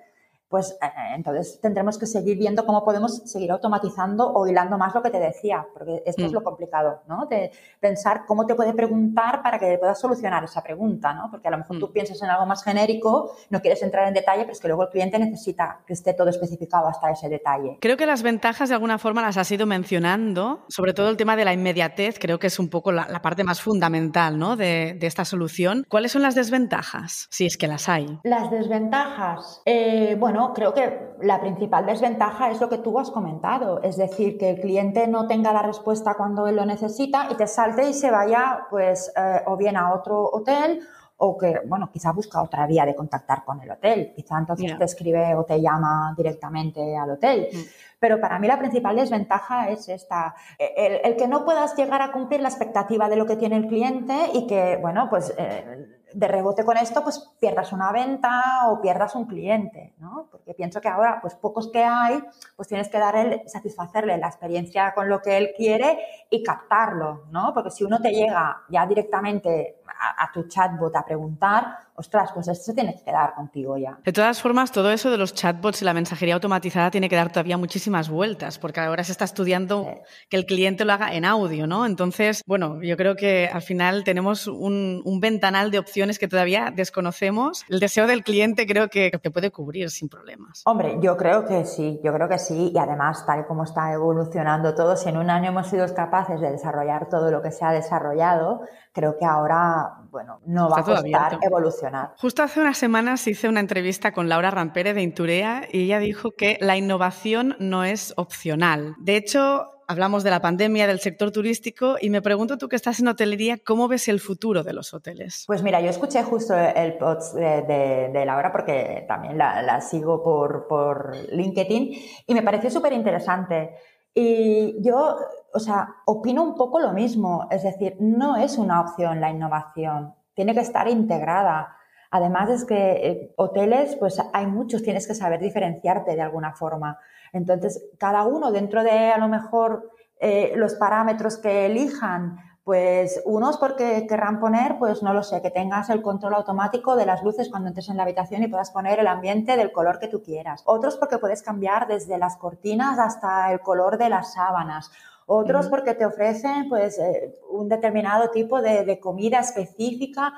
pues 0.52 0.78
eh, 0.82 0.88
entonces 1.16 1.60
tendremos 1.62 1.98
que 1.98 2.06
seguir 2.06 2.38
viendo 2.38 2.66
cómo 2.66 2.84
podemos 2.84 3.24
seguir 3.26 3.52
automatizando 3.52 4.32
o 4.32 4.46
hilando 4.46 4.78
más 4.78 4.94
lo 4.94 5.02
que 5.02 5.10
te 5.10 5.20
decía, 5.20 5.66
porque 5.74 6.04
esto 6.06 6.26
es 6.26 6.32
mm. 6.32 6.36
lo 6.36 6.44
complicado, 6.44 7.02
¿no? 7.08 7.26
De 7.26 7.52
pensar 7.80 8.26
cómo 8.28 8.46
te 8.46 8.54
puede 8.54 8.74
preguntar 8.74 9.42
para 9.42 9.58
que 9.58 9.78
puedas 9.78 10.00
solucionar 10.00 10.44
esa 10.44 10.62
pregunta, 10.62 11.14
¿no? 11.14 11.30
Porque 11.32 11.48
a 11.48 11.52
lo 11.52 11.58
mejor 11.58 11.80
tú 11.80 11.88
mm. 11.88 11.94
piensas 11.94 12.22
en 12.22 12.30
algo 12.30 12.46
más 12.46 12.64
genérico, 12.66 13.32
no 13.50 13.62
quieres 13.62 13.82
entrar 13.82 14.08
en 14.10 14.14
detalle, 14.14 14.42
pero 14.42 14.52
es 14.52 14.60
que 14.60 14.68
luego 14.68 14.84
el 14.84 14.90
cliente 14.90 15.18
necesita 15.18 15.80
que 15.88 15.94
esté 15.94 16.14
todo 16.14 16.30
especificado 16.30 16.88
hasta 16.88 17.10
ese 17.10 17.30
detalle. 17.30 17.78
Creo 17.80 17.96
que 17.96 18.06
las 18.06 18.22
ventajas 18.22 18.68
de 18.68 18.76
alguna 18.76 18.98
forma 18.98 19.22
las 19.22 19.38
has 19.38 19.50
ido 19.52 19.66
mencionando, 19.66 20.66
sobre 20.68 20.94
todo 20.94 21.10
el 21.10 21.16
tema 21.16 21.38
de 21.38 21.46
la 21.46 21.54
inmediatez, 21.54 22.20
creo 22.20 22.40
que 22.40 22.48
es 22.48 22.60
un 22.60 22.70
poco 22.70 22.92
la, 22.92 23.22
parte 23.22 23.46
más 23.46 23.62
fundamental, 23.62 24.38
¿no? 24.38 24.58
De, 24.58 25.00
esta 25.02 25.26
solución. 25.26 25.86
¿Cuáles 25.90 26.12
son 26.12 26.22
las 26.22 26.36
desventajas, 26.36 27.28
si 27.30 27.46
es 27.46 27.58
que 27.58 27.68
las 27.68 27.90
hay? 27.90 28.20
Las 28.24 28.52
desventajas, 28.52 29.62
eh, 29.66 30.16
bueno, 30.20 30.41
creo 30.54 30.74
que 30.74 31.16
la 31.22 31.40
principal 31.40 31.86
desventaja 31.86 32.52
es 32.52 32.60
lo 32.60 32.70
que 32.70 32.78
tú 32.78 33.00
has 33.00 33.12
comentado, 33.12 33.82
es 33.82 33.98
decir, 33.98 34.38
que 34.38 34.50
el 34.50 34.60
cliente 34.60 35.08
no 35.08 35.28
tenga 35.28 35.54
la 35.54 35.62
respuesta 35.62 36.16
cuando 36.16 36.48
él 36.48 36.56
lo 36.56 36.66
necesita 36.66 37.28
y 37.30 37.36
te 37.36 37.48
salte 37.48 37.90
y 37.90 37.94
se 37.94 38.12
vaya, 38.12 38.68
pues, 38.70 39.12
eh, 39.16 39.42
o 39.46 39.58
bien 39.58 39.78
a 39.78 39.94
otro 39.94 40.24
hotel 40.24 40.82
o 41.24 41.38
que, 41.38 41.62
bueno, 41.68 41.90
quizá 41.92 42.12
busca 42.12 42.42
otra 42.42 42.66
vía 42.66 42.84
de 42.84 42.96
contactar 42.96 43.44
con 43.46 43.62
el 43.62 43.70
hotel, 43.70 44.12
quizá 44.16 44.40
entonces 44.40 44.76
te 44.76 44.86
escribe 44.86 45.36
o 45.36 45.44
te 45.44 45.62
llama 45.62 46.16
directamente 46.18 46.98
al 46.98 47.12
hotel. 47.12 47.48
Mm. 47.54 47.58
Pero 48.00 48.20
para 48.20 48.40
mí 48.40 48.48
la 48.48 48.58
principal 48.58 48.96
desventaja 48.96 49.70
es 49.70 49.88
esta, 49.88 50.34
el, 50.58 51.00
el, 51.04 51.16
que 51.16 51.28
no 51.28 51.46
puedas 51.46 51.76
llegar 51.76 52.02
a 52.02 52.12
cumplir 52.12 52.42
la 52.42 52.50
expectativa 52.50 53.08
de 53.08 53.18
lo 53.18 53.28
que 53.28 53.36
tiene 53.36 53.58
el 53.58 53.68
cliente 53.68 54.16
y 54.34 54.48
que, 54.48 54.78
bueno, 54.82 55.08
pues... 55.10 55.34
Eh, 55.38 56.01
de 56.14 56.28
rebote 56.28 56.64
con 56.64 56.78
esto, 56.78 57.04
pues 57.04 57.30
pierdas 57.40 57.72
una 57.72 57.92
venta 57.92 58.70
o 58.70 58.82
pierdas 58.82 59.16
un 59.16 59.26
cliente, 59.26 59.94
¿no? 60.00 60.28
Porque 60.32 60.54
pienso 60.54 60.82
que 60.82 60.88
ahora, 60.88 61.20
pues 61.22 61.36
pocos 61.36 61.70
que 61.72 61.84
hay, 61.84 62.24
pues 62.56 62.68
tienes 62.68 62.90
que 62.90 62.98
darle, 62.98 63.44
satisfacerle 63.48 64.18
la 64.18 64.28
experiencia 64.28 64.94
con 64.94 65.10
lo 65.10 65.22
que 65.22 65.38
él 65.38 65.52
quiere 65.56 66.00
y 66.30 66.44
captarlo, 66.44 67.24
¿no? 67.32 67.54
Porque 67.54 67.72
si 67.72 67.84
uno 67.84 68.00
te 68.00 68.12
llega 68.12 68.62
ya 68.70 68.86
directamente 68.86 69.82
a, 70.00 70.24
a 70.24 70.32
tu 70.32 70.48
chatbot 70.48 70.96
a 70.96 71.06
preguntar, 71.06 71.78
ostras, 72.02 72.32
pues 72.34 72.48
esto 72.48 72.66
se 72.66 72.74
tiene 72.74 72.94
que 72.96 73.04
quedar 73.04 73.34
contigo 73.34 73.78
ya. 73.78 73.98
De 74.04 74.12
todas 74.12 74.42
formas, 74.42 74.72
todo 74.72 74.92
eso 74.92 75.10
de 75.10 75.18
los 75.18 75.34
chatbots 75.34 75.82
y 75.82 75.86
la 75.86 75.94
mensajería 75.94 76.34
automatizada 76.34 76.92
tiene 76.92 77.08
que 77.10 77.16
dar 77.16 77.32
todavía 77.32 77.58
muchísimas 77.58 78.10
vueltas, 78.10 78.60
porque 78.60 78.80
ahora 78.82 79.04
se 79.04 79.12
está 79.12 79.26
estudiando 79.26 79.88
que 80.30 80.38
el 80.38 80.46
cliente 80.46 80.86
lo 80.86 80.94
haga 80.94 81.14
en 81.14 81.26
audio, 81.26 81.68
¿no? 81.68 81.86
Entonces, 81.86 82.44
bueno, 82.46 82.82
yo 82.82 82.98
creo 82.98 83.16
que 83.16 83.50
al 83.52 83.62
final 83.62 84.04
tenemos 84.04 84.48
un, 84.48 85.02
ventanal 85.22 85.70
de 85.70 85.78
opciones 85.78 86.18
que 86.18 86.28
todavía 86.28 86.74
desconocemos. 86.76 87.64
El 87.70 87.80
deseo 87.80 88.08
del 88.08 88.24
cliente 88.24 88.66
creo 88.66 88.88
que, 88.88 89.12
que 89.12 89.30
puede 89.30 89.52
cubrir 89.52 89.92
sin 89.92 90.10
problemas. 90.10 90.64
Hombre, 90.66 90.98
yo 91.00 91.16
creo 91.16 91.46
que 91.46 91.66
sí, 91.66 92.00
yo 92.04 92.12
creo 92.12 92.28
que 92.28 92.40
sí, 92.40 92.72
y 92.74 92.78
además, 92.78 93.24
tal 93.26 93.42
y 93.42 93.44
como 93.44 93.64
está 93.64 93.94
evolucionando 93.94 94.74
todo, 94.74 94.98
si 94.98 95.10
en 95.10 95.18
un 95.18 95.30
año 95.30 95.50
hemos 95.50 95.68
sido 95.68 95.86
capaces 95.94 96.42
de 96.42 96.52
desarrollar 96.52 97.10
todo 97.10 97.30
lo 97.30 97.44
que 97.44 97.52
se 97.52 97.64
ha 97.64 97.72
desarrollado, 97.72 98.62
creo 98.94 99.18
que 99.18 99.26
ahora, 99.26 100.01
bueno, 100.12 100.42
no 100.46 100.70
va 100.70 100.80
a 100.80 100.84
costar 100.84 101.40
evolucionar. 101.42 102.14
Justo 102.18 102.44
hace 102.44 102.60
unas 102.60 102.78
semanas 102.78 103.26
hice 103.28 103.48
una 103.48 103.62
entrevista 103.62 104.12
con 104.12 104.28
Laura 104.28 104.52
Rampere 104.52 104.94
de 104.94 105.02
Inturea 105.02 105.68
y 105.72 105.84
ella 105.84 106.00
dijo 106.00 106.32
que 106.32 106.58
la 106.60 106.76
innovación 106.76 107.56
no 107.60 107.86
es 107.86 108.14
opcional. 108.18 108.96
De 109.00 109.16
hecho, 109.16 109.66
hablamos 109.88 110.24
de 110.24 110.30
la 110.30 110.42
pandemia, 110.42 110.88
del 110.88 111.00
sector 111.00 111.32
turístico 111.32 111.96
y 112.00 112.10
me 112.10 112.22
pregunto 112.22 112.58
tú 112.58 112.68
que 112.68 112.76
estás 112.76 113.00
en 113.00 113.08
hotelería, 113.08 113.58
¿cómo 113.58 113.88
ves 113.88 114.08
el 114.08 114.20
futuro 114.20 114.64
de 114.64 114.74
los 114.74 114.94
hoteles? 114.94 115.46
Pues 115.48 115.64
mira, 115.64 115.82
yo 115.82 115.90
escuché 115.90 116.24
justo 116.24 116.56
el 116.58 116.98
post 116.98 117.36
de, 117.36 118.24
Laura 118.26 118.52
porque 118.52 119.06
también 119.08 119.38
la, 119.38 119.82
sigo 119.82 120.24
por, 120.24 120.68
por 120.68 121.16
LinkedIn 121.32 121.94
y 122.28 122.34
me 122.34 122.42
pareció 122.42 122.70
súper 122.70 122.94
interesante. 122.94 123.72
Y 124.14 124.82
yo 124.82 125.18
o 125.54 125.60
sea, 125.60 125.96
opino 126.06 126.44
un 126.44 126.56
poco 126.56 126.80
lo 126.80 126.94
mismo, 126.94 127.48
es 127.52 127.64
decir, 127.64 127.98
no 128.00 128.38
es 128.38 128.58
una 128.58 128.82
opción 128.82 129.20
la 129.20 129.30
innovación, 129.30 130.14
tiene 130.34 130.54
que 130.54 130.62
estar 130.62 130.88
integrada. 130.88 131.76
Además 132.10 132.50
es 132.50 132.66
que 132.66 132.76
eh, 132.76 133.34
hoteles, 133.38 133.96
pues 133.96 134.22
hay 134.34 134.48
muchos, 134.48 134.84
tienes 134.84 135.08
que 135.08 135.16
saber 135.16 135.40
diferenciarte 135.40 136.16
de 136.16 136.22
alguna 136.22 136.54
forma. 136.54 137.00
Entonces, 137.34 137.90
cada 137.98 138.24
uno 138.24 138.52
dentro 138.52 138.84
de 138.84 139.12
a 139.12 139.18
lo 139.18 139.28
mejor 139.28 139.92
eh, 140.20 140.54
los 140.56 140.76
parámetros 140.76 141.38
que 141.38 141.66
elijan, 141.66 142.38
pues 142.72 143.22
unos 143.26 143.58
porque 143.58 144.08
querrán 144.08 144.40
poner, 144.40 144.80
pues 144.80 145.04
no 145.04 145.14
lo 145.14 145.24
sé, 145.24 145.42
que 145.42 145.52
tengas 145.52 145.90
el 145.90 146.02
control 146.02 146.36
automático 146.36 146.96
de 146.96 147.06
las 147.06 147.22
luces 147.22 147.50
cuando 147.50 147.68
entres 147.68 147.90
en 147.90 147.98
la 147.98 148.04
habitación 148.04 148.44
y 148.44 148.48
puedas 148.48 148.72
poner 148.72 148.98
el 148.98 149.08
ambiente 149.08 149.58
del 149.58 149.74
color 149.74 150.00
que 150.00 150.08
tú 150.08 150.24
quieras. 150.24 150.64
Otros 150.66 150.96
porque 150.96 151.18
puedes 151.18 151.44
cambiar 151.44 151.90
desde 151.90 152.18
las 152.18 152.38
cortinas 152.38 152.98
hasta 152.98 153.52
el 153.52 153.60
color 153.60 153.98
de 153.98 154.08
las 154.08 154.32
sábanas 154.36 154.90
otros 155.26 155.68
porque 155.68 155.96
te 155.96 156.06
ofrecen 156.06 156.70
pues 156.70 156.98
eh, 156.98 157.38
un 157.50 157.68
determinado 157.68 158.30
tipo 158.30 158.62
de, 158.62 159.00
comida 159.02 159.40
específica. 159.40 160.34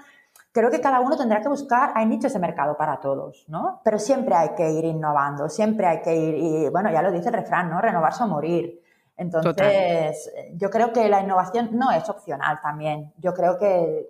Creo 0.51 0.71
que 0.71 0.81
cada 0.81 1.01
uno 1.01 1.15
tendrá 1.15 1.39
que 1.39 1.49
buscar, 1.49 1.91
hay 1.93 2.07
nichos 2.07 2.33
de 2.33 2.39
mercado 2.39 2.75
para 2.77 2.99
todos, 2.99 3.45
¿no? 3.47 3.79
Pero 3.83 3.99
siempre 3.99 4.33
hay 4.33 4.49
que 4.55 4.71
ir 4.71 4.85
innovando, 4.85 5.49
siempre 5.49 5.85
hay 5.85 6.01
que 6.01 6.15
ir, 6.15 6.35
y 6.35 6.69
bueno, 6.69 6.91
ya 6.91 7.03
lo 7.03 7.11
dice 7.11 7.29
el 7.29 7.35
refrán, 7.35 7.69
¿no? 7.69 7.79
Renovarse 7.79 8.23
o 8.23 8.27
morir. 8.27 8.82
Entonces, 9.15 10.31
yo 10.55 10.69
creo 10.69 10.91
que 10.91 11.07
la 11.07 11.21
innovación 11.21 11.69
no 11.73 11.91
es 11.91 12.09
opcional 12.09 12.59
también. 12.61 13.13
Yo 13.17 13.33
creo 13.33 13.57
que 13.57 14.07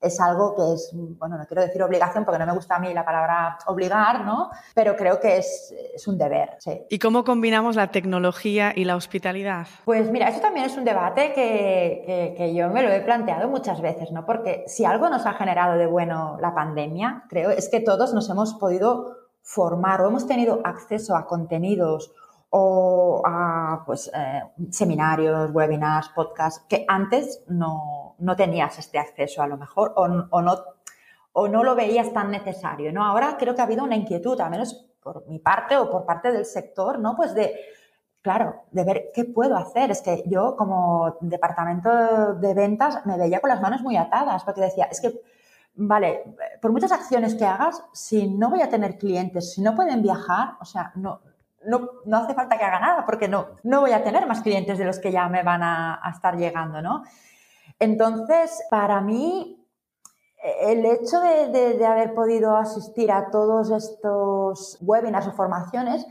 es 0.00 0.18
algo 0.18 0.54
que 0.54 0.74
es, 0.74 0.90
bueno, 0.92 1.36
no 1.36 1.46
quiero 1.46 1.62
decir 1.62 1.82
obligación 1.82 2.24
porque 2.24 2.38
no 2.38 2.46
me 2.46 2.54
gusta 2.54 2.76
a 2.76 2.78
mí 2.78 2.92
la 2.94 3.04
palabra 3.04 3.58
obligar, 3.66 4.24
¿no? 4.24 4.50
Pero 4.74 4.96
creo 4.96 5.20
que 5.20 5.38
es, 5.38 5.74
un 6.06 6.16
deber, 6.16 6.56
sí. 6.58 6.82
¿Y 6.88 6.98
cómo 6.98 7.24
combinamos 7.24 7.76
la 7.76 7.88
tecnología 7.88 8.72
y 8.74 8.84
la 8.84 8.96
hospitalidad? 8.96 9.66
Pues 9.84 10.10
mira, 10.10 10.28
eso 10.28 10.40
también 10.40 10.64
es 10.64 10.76
un 10.76 10.84
debate 10.84 11.32
que, 11.34 12.34
que, 12.36 12.54
yo 12.54 12.70
me 12.70 12.82
lo 12.82 12.90
he 12.90 13.00
planteado 13.00 13.48
muchas 13.48 13.82
veces, 13.82 14.10
¿no? 14.10 14.24
Porque 14.24 14.64
si 14.66 14.86
algo 14.86 15.10
nos 15.10 15.26
ha 15.26 15.34
generado 15.34 15.76
de 15.76 15.86
bueno 15.86 16.38
la 16.40 16.54
pandemia, 16.54 17.24
creo, 17.28 17.50
es 17.50 17.68
que 17.68 17.80
todos 17.80 18.14
nos 18.14 18.30
hemos 18.30 18.54
podido 18.54 19.18
formar 19.42 20.00
o 20.00 20.08
hemos 20.08 20.26
tenido 20.26 20.60
acceso 20.64 21.14
a 21.16 21.26
contenidos 21.26 22.12
o 22.50 23.22
a 23.24 23.84
pues, 23.86 24.10
eh, 24.12 24.42
seminarios, 24.70 25.50
webinars, 25.52 26.08
podcasts, 26.10 26.64
que 26.68 26.84
antes 26.88 27.44
no, 27.46 28.16
no, 28.18 28.36
tenías 28.36 28.78
este 28.78 28.98
acceso 28.98 29.42
a 29.42 29.46
lo 29.46 29.56
mejor 29.56 29.92
o, 29.96 30.02
o, 30.02 30.42
no, 30.42 30.58
o 31.32 31.48
no 31.48 31.62
lo 31.62 31.76
veías 31.76 32.12
tan 32.12 32.30
necesario. 32.30 32.92
¿no? 32.92 33.04
Ahora 33.04 33.36
creo 33.38 33.54
que 33.54 33.60
ha 33.60 33.64
habido 33.64 33.84
una 33.84 33.96
inquietud, 33.96 34.40
al 34.40 34.50
menos 34.50 34.88
por 35.00 35.26
mi 35.28 35.38
parte 35.38 35.76
o 35.76 35.90
por 35.90 36.04
parte 36.04 36.32
del 36.32 36.44
sector, 36.44 36.98
¿no? 36.98 37.14
pues 37.16 37.34
de, 37.34 37.54
claro, 38.20 38.64
de 38.72 38.84
ver 38.84 39.10
qué 39.14 39.24
puedo 39.24 39.56
hacer. 39.56 39.92
Es 39.92 40.02
que 40.02 40.24
yo 40.26 40.56
como 40.56 41.18
departamento 41.20 42.34
de 42.34 42.54
ventas 42.54 43.06
me 43.06 43.16
veía 43.16 43.40
con 43.40 43.50
las 43.50 43.60
manos 43.60 43.80
muy 43.82 43.96
atadas 43.96 44.42
porque 44.42 44.60
decía, 44.60 44.88
es 44.90 45.00
que 45.00 45.20
vale, 45.74 46.24
por 46.60 46.72
muchas 46.72 46.90
acciones 46.90 47.36
que 47.36 47.44
hagas, 47.44 47.84
si 47.92 48.28
no 48.28 48.50
voy 48.50 48.60
a 48.60 48.68
tener 48.68 48.98
clientes, 48.98 49.54
si 49.54 49.62
no 49.62 49.76
pueden 49.76 50.02
viajar, 50.02 50.56
o 50.60 50.64
sea, 50.64 50.92
no, 50.96 51.20
no, 51.64 51.90
no, 52.04 52.18
hace 52.18 52.34
falta 52.34 52.56
que 52.56 52.64
haga 52.64 52.80
nada 52.80 53.04
porque 53.04 53.28
no, 53.28 53.48
no 53.62 53.80
voy 53.80 53.92
a 53.92 54.02
tener 54.02 54.26
más 54.26 54.40
clientes 54.40 54.78
de 54.78 54.84
los 54.84 54.98
que 54.98 55.12
ya 55.12 55.28
me 55.28 55.42
van 55.42 55.62
a, 55.62 56.00
estar 56.14 56.36
llegando, 56.36 56.80
¿no? 56.80 57.04
Entonces, 57.78 58.62
para 58.70 59.00
mí, 59.00 59.66
el 60.62 60.84
hecho 60.84 61.20
de, 61.20 61.86
haber 61.86 62.14
podido 62.14 62.56
asistir 62.56 63.12
a 63.12 63.30
todos 63.30 63.70
estos 63.70 64.78
webinars 64.80 65.28
o 65.28 65.32
formaciones, 65.32 66.06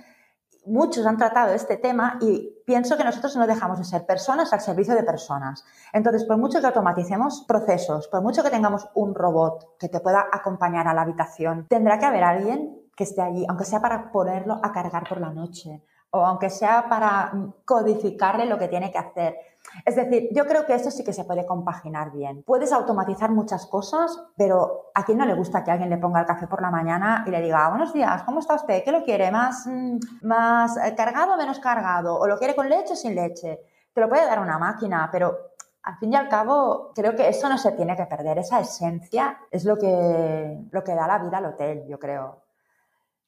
muchos 0.66 1.06
han 1.06 1.18
tratado 1.18 1.54
este 1.54 1.78
tema 1.78 2.18
y 2.22 2.56
pienso 2.66 2.98
que 2.98 3.04
nosotros 3.04 3.36
no 3.36 3.48
dejamos 3.48 3.80
de 3.80 3.86
ser 3.86 4.06
personas 4.06 4.54
al 4.54 4.62
servicio 4.62 4.94
de 4.94 5.04
personas. 5.04 5.64
Entonces, 5.94 6.26
por 6.26 6.38
mucho 6.38 6.60
que 6.60 6.68
automaticemos 6.68 7.46
procesos, 7.48 8.08
por 8.08 8.22
mucho 8.22 8.44
que 8.44 8.50
tengamos 8.50 8.88
un 8.94 9.16
robot 9.16 9.78
que 9.80 9.90
te 9.90 10.00
pueda 10.00 10.28
acompañar 10.32 10.88
a 10.88 10.94
la 10.94 11.02
habitación, 11.02 11.66
tendrá 11.68 11.98
que 11.98 12.06
haber 12.06 12.24
alguien 12.24 12.79
que 13.00 13.06
esté 13.06 13.22
allí, 13.22 13.46
aunque 13.48 13.64
sea 13.64 13.80
para 13.80 14.12
ponerlo 14.12 14.60
a 14.62 14.74
cargar 14.74 15.08
por 15.08 15.22
la 15.22 15.30
noche 15.30 15.82
o 16.12 16.20
aunque 16.26 16.50
sea 16.50 16.90
para 16.90 17.32
codificarle 17.64 18.46
lo 18.46 18.60
que 18.60 18.68
tiene 18.68 18.92
que 18.92 18.98
hacer. 18.98 19.38
Es 19.86 19.96
decir, 19.96 20.28
yo 20.34 20.46
creo 20.46 20.66
que 20.66 20.74
eso 20.74 20.92
sí 20.92 21.06
que 21.06 21.14
se 21.14 21.24
puede 21.24 21.46
compaginar 21.46 22.12
bien. 22.12 22.44
Puedes 22.44 22.74
automatizar 22.74 23.32
muchas 23.32 23.68
cosas, 23.68 24.22
pero 24.36 24.92
a 24.94 25.06
quién 25.06 25.18
no 25.18 25.26
le 25.26 25.34
gusta 25.34 25.64
que 25.64 25.72
alguien 25.72 25.90
le 25.90 25.98
ponga 25.98 26.20
el 26.20 26.26
café 26.26 26.46
por 26.48 26.62
la 26.62 26.72
mañana 26.72 27.24
y 27.26 27.30
le 27.30 27.40
diga, 27.40 27.70
buenos 27.70 27.94
días, 27.94 28.24
¿cómo 28.24 28.40
está 28.42 28.56
usted? 28.56 28.84
¿Qué 28.84 28.92
lo 28.92 29.06
quiere? 29.06 29.32
¿Más, 29.32 29.66
mm, 29.66 30.00
más 30.24 30.76
eh, 30.76 30.94
cargado 30.94 31.36
o 31.36 31.38
menos 31.38 31.60
cargado? 31.60 32.20
¿O 32.20 32.28
lo 32.28 32.38
quiere 32.38 32.54
con 32.54 32.68
leche 32.68 32.94
o 32.94 32.98
sin 32.98 33.16
leche? 33.16 33.62
Te 33.94 34.02
lo 34.02 34.10
puede 34.10 34.26
dar 34.26 34.40
una 34.40 34.60
máquina, 34.60 35.08
pero 35.10 35.38
al 35.84 35.96
fin 36.00 36.12
y 36.12 36.18
al 36.18 36.28
cabo, 36.28 36.92
creo 36.94 37.16
que 37.16 37.30
eso 37.30 37.48
no 37.48 37.58
se 37.58 37.72
tiene 37.72 37.96
que 37.96 38.08
perder. 38.08 38.40
Esa 38.40 38.60
esencia 38.60 39.38
es 39.50 39.64
lo 39.64 39.78
que, 39.78 40.68
lo 40.70 40.84
que 40.84 40.96
da 40.96 41.08
la 41.08 41.20
vida 41.20 41.38
al 41.38 41.46
hotel, 41.46 41.86
yo 41.88 41.98
creo. 41.98 42.49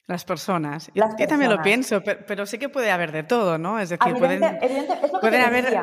Las 0.08 0.26
personas. 0.26 0.92
Yo 0.94 1.06
también 1.28 1.52
lo 1.52 1.62
pienso, 1.62 2.02
pero, 2.04 2.46
sí 2.46 2.58
que 2.58 2.70
puede 2.70 2.92
haber 2.92 3.12
de 3.12 3.24
todo, 3.24 3.58
¿no? 3.58 3.80
Es 3.80 3.90
decir, 3.90 4.14
pueden, 4.16 4.44
haber. 4.44 5.78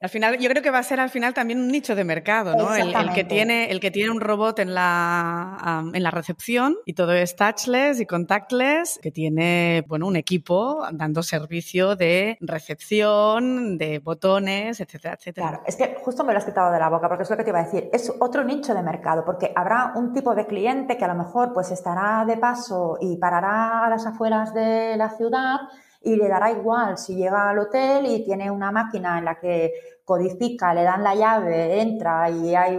Al 0.00 0.08
final, 0.08 0.38
yo 0.38 0.48
creo 0.48 0.62
que 0.62 0.70
va 0.70 0.78
a 0.78 0.82
ser 0.82 1.00
al 1.00 1.10
final 1.10 1.34
también 1.34 1.60
un 1.60 1.68
nicho 1.68 1.94
de 1.94 2.04
mercado, 2.04 2.54
¿no? 2.56 2.74
El, 2.74 2.94
que 3.12 3.24
tiene, 3.24 3.70
el 3.70 3.80
que 3.80 3.90
tiene 3.90 4.10
un 4.10 4.20
robot 4.20 4.60
en 4.60 4.74
la, 4.74 5.84
en 5.92 6.02
la 6.02 6.10
recepción 6.10 6.76
y 6.86 6.94
todo 6.94 7.12
es 7.12 7.36
touchless 7.36 8.00
y 8.00 8.06
contactless, 8.06 9.00
que 9.02 9.10
tiene, 9.10 9.84
bueno, 9.86 10.06
un 10.06 10.16
equipo 10.16 10.86
dando 10.92 11.22
servicio 11.22 11.96
de 11.96 12.38
recepción, 12.40 13.76
de 13.76 13.98
botones, 13.98 14.80
etcétera, 14.80 15.14
etcétera. 15.18 15.48
Claro, 15.48 15.62
es 15.66 15.76
que 15.76 15.96
justo 16.00 16.24
me 16.24 16.32
lo 16.32 16.38
has 16.38 16.44
quitado 16.44 16.72
de 16.72 16.78
la 16.78 16.88
boca, 16.88 17.08
porque 17.08 17.24
es 17.24 17.30
lo 17.30 17.36
que 17.36 17.44
te 17.44 17.50
iba 17.50 17.60
a 17.60 17.64
decir. 17.64 17.90
Es 17.92 18.12
otro 18.20 18.44
nicho 18.44 18.74
de 18.74 18.82
mercado, 18.82 19.24
porque 19.24 19.52
habrá 19.54 19.92
un 19.96 20.12
tipo 20.12 20.34
de 20.34 20.46
cliente 20.46 20.96
que 20.96 21.04
a 21.04 21.08
lo 21.08 21.14
mejor 21.14 21.52
pues 21.52 21.70
estará 21.70 22.24
de 22.24 22.36
paso 22.36 22.98
y 23.00 23.16
parará 23.16 23.63
a 23.64 23.88
las 23.88 24.06
afueras 24.06 24.54
de 24.54 24.96
la 24.96 25.10
ciudad 25.10 25.56
y 26.02 26.16
le 26.16 26.28
dará 26.28 26.50
igual 26.50 26.98
si 26.98 27.16
llega 27.16 27.50
al 27.50 27.58
hotel 27.58 28.06
y 28.06 28.24
tiene 28.24 28.50
una 28.50 28.70
máquina 28.70 29.18
en 29.18 29.24
la 29.24 29.38
que 29.38 29.72
codifica, 30.04 30.74
le 30.74 30.82
dan 30.82 31.02
la 31.02 31.14
llave, 31.14 31.80
entra 31.80 32.28
y 32.28 32.54
hay 32.54 32.78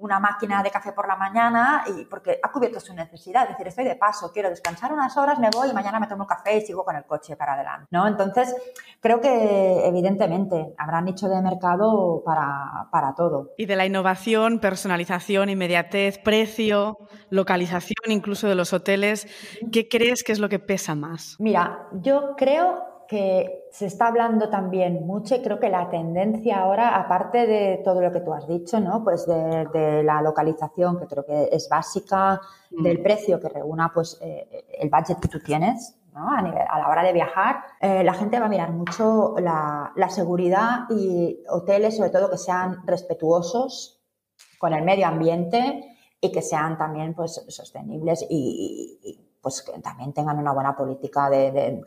una 0.00 0.18
máquina 0.18 0.62
de 0.62 0.70
café 0.70 0.92
por 0.92 1.06
la 1.06 1.16
mañana 1.16 1.84
y 1.86 2.04
porque 2.04 2.38
ha 2.42 2.50
cubierto 2.50 2.80
su 2.80 2.94
necesidad, 2.94 3.44
es 3.44 3.50
decir, 3.50 3.68
estoy 3.68 3.84
de 3.84 3.96
paso, 3.96 4.30
quiero 4.32 4.50
descansar 4.50 4.92
unas 4.92 5.16
horas, 5.16 5.38
me 5.38 5.50
voy 5.50 5.70
y 5.70 5.72
mañana 5.72 6.00
me 6.00 6.06
tomo 6.06 6.22
un 6.24 6.28
café 6.28 6.58
y 6.58 6.60
sigo 6.62 6.84
con 6.84 6.96
el 6.96 7.04
coche 7.04 7.36
para 7.36 7.54
adelante, 7.54 7.86
¿no? 7.90 8.06
Entonces, 8.06 8.54
creo 9.00 9.20
que 9.20 9.86
evidentemente 9.86 10.74
habrá 10.78 11.00
nicho 11.00 11.28
de 11.28 11.40
mercado 11.40 12.22
para, 12.24 12.88
para 12.90 13.14
todo. 13.14 13.52
Y 13.56 13.66
de 13.66 13.76
la 13.76 13.86
innovación, 13.86 14.58
personalización, 14.58 15.50
inmediatez, 15.50 16.18
precio, 16.18 16.98
localización 17.30 18.10
incluso 18.10 18.48
de 18.48 18.54
los 18.54 18.72
hoteles, 18.72 19.28
¿qué 19.72 19.88
crees 19.88 20.24
que 20.24 20.32
es 20.32 20.38
lo 20.38 20.48
que 20.48 20.58
pesa 20.58 20.94
más? 20.94 21.36
Mira, 21.38 21.86
yo 21.92 22.34
creo 22.36 22.89
que 23.10 23.66
se 23.72 23.86
está 23.86 24.06
hablando 24.06 24.48
también 24.50 25.04
mucho 25.04 25.34
y 25.34 25.42
creo 25.42 25.58
que 25.58 25.68
la 25.68 25.90
tendencia 25.90 26.60
ahora, 26.60 26.94
aparte 26.94 27.44
de 27.44 27.80
todo 27.84 28.00
lo 28.00 28.12
que 28.12 28.20
tú 28.20 28.32
has 28.32 28.46
dicho, 28.46 28.78
¿no? 28.78 29.02
Pues 29.02 29.26
de, 29.26 30.02
la 30.04 30.22
localización, 30.22 30.96
que 30.96 31.08
creo 31.08 31.26
que 31.26 31.48
es 31.50 31.68
básica, 31.68 32.40
mm. 32.70 32.84
del 32.84 33.02
precio 33.02 33.40
que 33.40 33.48
reúna 33.48 33.90
pues 33.92 34.16
eh, 34.22 34.64
el 34.78 34.88
budget 34.90 35.18
que 35.18 35.26
tú 35.26 35.40
tienes, 35.40 35.98
¿no? 36.14 36.30
a, 36.30 36.40
la 36.78 36.88
hora 36.88 37.02
de 37.02 37.12
viajar, 37.12 37.64
eh, 37.80 38.04
la 38.04 38.14
gente 38.14 38.38
va 38.38 38.46
a 38.46 38.48
mirar 38.48 38.70
mucho 38.70 39.34
la, 39.40 39.92
seguridad 40.10 40.88
y 40.90 41.42
hoteles, 41.48 41.96
sobre 41.96 42.10
todo, 42.10 42.30
que 42.30 42.38
sean 42.38 42.86
respetuosos 42.86 44.00
con 44.60 44.72
el 44.72 44.84
medio 44.84 45.08
ambiente 45.08 45.96
y 46.20 46.30
que 46.30 46.42
sean 46.42 46.78
también 46.78 47.14
pues, 47.14 47.44
sostenibles 47.48 48.24
y, 48.30 49.18
pues 49.42 49.62
que 49.62 49.80
también 49.80 50.12
tengan 50.12 50.38
una 50.38 50.52
buena 50.52 50.76
política 50.76 51.28
de 51.28 51.50
de 51.50 51.82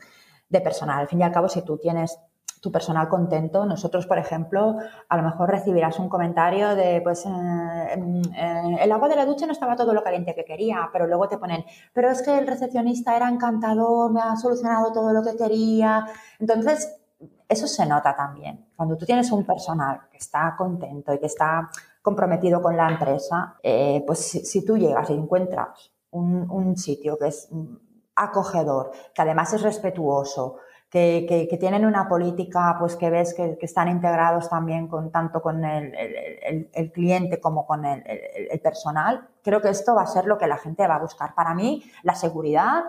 personal. 0.50 1.00
Al 1.00 1.08
fin 1.08 1.20
y 1.20 1.24
al 1.24 1.32
cabo, 1.32 1.48
si 1.48 1.62
tú 1.62 1.78
tienes 1.78 2.18
tu 2.64 2.72
personal 2.72 3.10
contento. 3.10 3.66
Nosotros, 3.66 4.06
por 4.06 4.16
ejemplo, 4.16 4.78
a 5.10 5.16
lo 5.18 5.22
mejor 5.22 5.50
recibirás 5.50 5.98
un 5.98 6.08
comentario 6.08 6.74
de, 6.74 7.02
pues, 7.02 7.26
eh, 7.26 7.30
eh, 7.30 8.76
el 8.80 8.90
agua 8.90 9.10
de 9.10 9.16
la 9.16 9.26
ducha 9.26 9.44
no 9.44 9.52
estaba 9.52 9.76
todo 9.76 9.92
lo 9.92 10.02
caliente 10.02 10.34
que 10.34 10.46
quería, 10.46 10.88
pero 10.90 11.06
luego 11.06 11.28
te 11.28 11.36
ponen, 11.36 11.62
pero 11.92 12.10
es 12.10 12.22
que 12.22 12.38
el 12.38 12.46
recepcionista 12.46 13.14
era 13.14 13.28
encantador, 13.28 14.10
me 14.10 14.20
ha 14.20 14.34
solucionado 14.36 14.94
todo 14.94 15.12
lo 15.12 15.22
que 15.22 15.36
quería. 15.36 16.06
Entonces, 16.40 17.02
eso 17.46 17.66
se 17.66 17.84
nota 17.84 18.16
también. 18.16 18.66
Cuando 18.74 18.96
tú 18.96 19.04
tienes 19.04 19.30
un 19.30 19.44
personal 19.44 20.00
que 20.10 20.16
está 20.16 20.54
contento 20.56 21.12
y 21.12 21.18
que 21.20 21.26
está 21.26 21.68
comprometido 22.00 22.62
con 22.62 22.78
la 22.78 22.90
empresa, 22.90 23.58
eh, 23.62 24.02
pues 24.06 24.20
si, 24.20 24.64
tú 24.64 24.78
llegas 24.78 25.10
y 25.10 25.12
encuentras 25.12 25.92
un 26.12 26.76
sitio 26.76 27.18
que 27.18 27.26
es 27.26 27.50
acogedor, 28.16 28.92
que 29.14 29.22
además 29.22 29.52
es 29.52 29.62
respetuoso, 29.62 30.56
que, 30.94 31.56
tienen 31.58 31.84
una 31.84 32.08
política 32.08 32.76
pues 32.78 32.94
que 32.94 33.10
ves 33.10 33.34
que, 33.34 33.58
están 33.60 33.88
integrados 33.88 34.48
también 34.48 34.86
con 34.86 35.10
tanto 35.10 35.42
con 35.42 35.64
el, 35.64 36.92
cliente 36.92 37.40
como 37.40 37.66
con 37.66 37.84
el, 37.84 38.02
personal, 38.62 39.28
creo 39.42 39.60
que 39.60 39.70
esto 39.70 39.94
va 39.94 40.02
a 40.02 40.06
ser 40.06 40.26
lo 40.26 40.38
que 40.38 40.46
la 40.46 40.56
gente 40.56 40.86
va 40.86 40.96
a 40.96 41.00
buscar. 41.00 41.34
Para 41.34 41.52
mí, 41.52 41.82
la 42.04 42.14
seguridad 42.14 42.84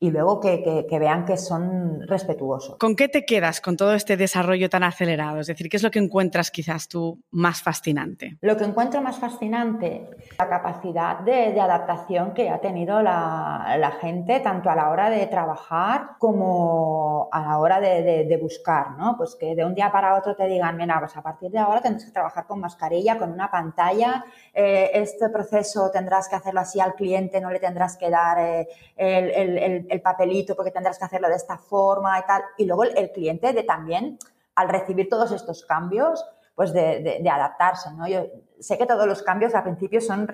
y 0.00 0.10
luego 0.10 0.38
que, 0.38 0.86
vean 0.98 1.24
que 1.24 1.36
son 1.36 2.06
respetuosos. 2.06 2.76
¿Con 2.76 2.94
qué 2.94 3.08
te 3.08 3.24
quedas 3.24 3.60
con 3.60 3.76
todo 3.76 3.94
este 3.94 4.16
desarrollo 4.16 4.70
tan 4.70 4.84
acelerado? 4.84 5.40
Es 5.40 5.48
decir, 5.48 5.68
¿qué 5.68 5.76
es 5.76 5.82
lo 5.82 5.90
que 5.90 5.98
encuentras 5.98 6.52
quizás 6.52 6.86
tú 6.86 7.20
más 7.32 7.62
fascinante? 7.62 8.38
Lo 8.40 8.56
que 8.56 8.64
encuentro 8.64 9.02
más 9.02 9.18
fascinante, 9.18 10.08
la 10.38 10.48
capacidad 10.48 11.18
de, 11.20 11.58
adaptación 11.58 12.32
que 12.32 12.48
ha 12.48 12.60
tenido 12.60 13.02
la, 13.02 13.96
gente, 14.00 14.38
tanto 14.38 14.70
a 14.70 14.76
la 14.76 14.90
hora 14.90 15.10
de 15.10 15.26
trabajar 15.26 16.10
como 16.18 17.28
a 17.32 17.42
la 17.42 17.58
hora 17.58 17.80
de, 17.80 18.38
buscar, 18.40 18.92
¿no? 18.92 19.16
Pues 19.16 19.34
que 19.34 19.56
de 19.56 19.64
un 19.64 19.74
día 19.74 19.90
para 19.90 20.16
otro 20.16 20.36
te 20.36 20.46
digan, 20.46 20.76
mira, 20.76 21.00
pues 21.00 21.16
a 21.16 21.22
partir 21.22 21.50
de 21.50 21.58
ahora 21.58 21.80
tendrás 21.80 22.04
que 22.04 22.12
trabajar 22.12 22.46
con 22.46 22.60
mascarilla, 22.60 23.18
con 23.18 23.32
una 23.32 23.50
pantalla, 23.50 24.24
eh, 24.54 24.90
este 24.94 25.28
proceso 25.30 25.90
tendrás 25.90 26.28
que 26.28 26.36
hacerlo 26.36 26.60
así 26.60 26.78
al 26.78 26.94
cliente, 26.94 27.40
no 27.40 27.50
le 27.50 27.58
tendrás 27.58 27.96
que 27.96 28.08
dar 28.08 28.38
eh, 28.38 28.68
el 28.96 29.87
el 29.87 29.87
papelito 30.02 30.54
porque 30.54 30.70
tendrás 30.70 30.98
que 30.98 31.04
hacerlo 31.04 31.28
de 31.28 31.34
esta 31.34 31.58
forma 31.58 32.18
y 32.18 32.22
tal. 32.22 32.42
Y 32.56 32.66
luego 32.66 32.84
el, 32.84 33.12
cliente 33.12 33.52
de 33.52 33.62
también, 33.62 34.18
al 34.54 34.68
recibir 34.68 35.08
todos 35.08 35.32
estos 35.32 35.64
cambios, 35.64 36.24
pues 36.54 36.72
de, 36.72 37.22
adaptarse, 37.30 37.92
¿no? 37.94 38.08
Yo 38.08 38.26
sé 38.58 38.76
que 38.76 38.86
todos 38.86 39.06
los 39.06 39.22
cambios 39.22 39.54
al 39.54 39.62
principio 39.62 40.00
son, 40.00 40.28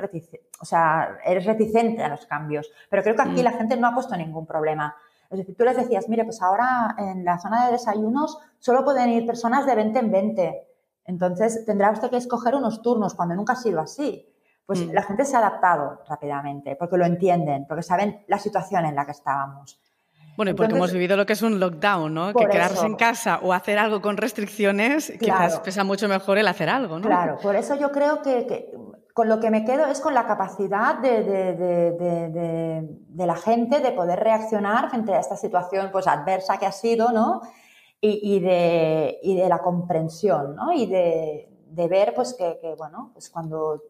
o 0.60 0.64
sea, 0.64 1.18
eres 1.24 1.44
reticente 1.44 2.02
a 2.02 2.08
los 2.08 2.26
cambios, 2.26 2.70
pero 2.88 3.02
creo 3.02 3.14
que 3.14 3.22
aquí 3.22 3.40
mm. 3.40 3.44
la 3.44 3.52
gente 3.52 3.76
no 3.76 3.88
ha 3.88 3.94
puesto 3.94 4.16
ningún 4.16 4.46
problema. 4.46 4.96
Es 5.30 5.38
decir, 5.38 5.56
tú 5.56 5.64
les 5.64 5.76
decías, 5.76 6.08
mire, 6.08 6.24
pues 6.24 6.40
ahora 6.40 6.94
en 6.98 7.24
la 7.24 7.38
zona 7.38 7.66
de 7.66 7.72
desayunos 7.72 8.38
solo 8.58 8.84
pueden 8.84 9.10
ir 9.10 9.26
personas 9.26 9.66
de 9.66 9.74
20 9.74 9.98
en 9.98 10.10
20. 10.10 10.68
Entonces 11.06 11.64
tendrá 11.66 11.90
usted 11.90 12.10
que 12.10 12.16
escoger 12.16 12.54
unos 12.54 12.82
turnos 12.82 13.14
cuando 13.14 13.34
nunca 13.34 13.54
ha 13.54 13.56
sido 13.56 13.80
así 13.80 14.33
pues 14.66 14.86
mm. 14.86 14.92
la 14.92 15.02
gente 15.02 15.24
se 15.24 15.36
ha 15.36 15.40
adaptado 15.40 16.00
rápidamente, 16.08 16.76
porque 16.76 16.96
lo 16.96 17.04
entienden, 17.04 17.66
porque 17.66 17.82
saben 17.82 18.24
la 18.28 18.38
situación 18.38 18.86
en 18.86 18.94
la 18.94 19.04
que 19.04 19.12
estábamos. 19.12 19.80
Bueno, 20.36 20.50
y 20.50 20.54
porque 20.54 20.74
hemos 20.74 20.92
vivido 20.92 21.16
lo 21.16 21.26
que 21.26 21.34
es 21.34 21.42
un 21.42 21.60
lockdown, 21.60 22.12
¿no? 22.12 22.34
Que 22.34 22.46
quedarse 22.46 22.86
en 22.86 22.96
casa 22.96 23.38
o 23.42 23.52
hacer 23.52 23.78
algo 23.78 24.00
con 24.00 24.16
restricciones, 24.16 25.12
quizás 25.20 25.60
pesa 25.60 25.84
mucho 25.84 26.08
mejor 26.08 26.38
el 26.38 26.48
hacer 26.48 26.68
algo, 26.68 26.98
¿no? 26.98 27.06
Claro, 27.06 27.38
por 27.40 27.54
eso 27.54 27.76
yo 27.76 27.92
creo 27.92 28.20
que, 28.20 28.72
con 29.12 29.28
lo 29.28 29.38
que 29.38 29.50
me 29.50 29.64
quedo 29.64 29.86
es 29.86 30.00
con 30.00 30.12
la 30.12 30.26
capacidad 30.26 30.98
de, 30.98 31.22
de, 31.22 33.26
la 33.26 33.36
gente 33.36 33.78
de 33.78 33.92
poder 33.92 34.18
reaccionar 34.18 34.90
frente 34.90 35.14
a 35.14 35.20
esta 35.20 35.36
situación 35.36 35.90
pues, 35.92 36.08
adversa 36.08 36.58
que 36.58 36.66
ha 36.66 36.72
sido, 36.72 37.12
¿no? 37.12 37.40
Y, 38.00 38.40
de, 38.40 39.18
y 39.22 39.34
de 39.34 39.48
la 39.48 39.60
comprensión, 39.60 40.56
¿no? 40.56 40.72
Y 40.72 40.86
de, 40.86 41.48
ver, 41.88 42.12
pues, 42.14 42.34
que, 42.34 42.58
que, 42.60 42.74
bueno, 42.74 43.10
pues 43.14 43.30
cuando 43.30 43.80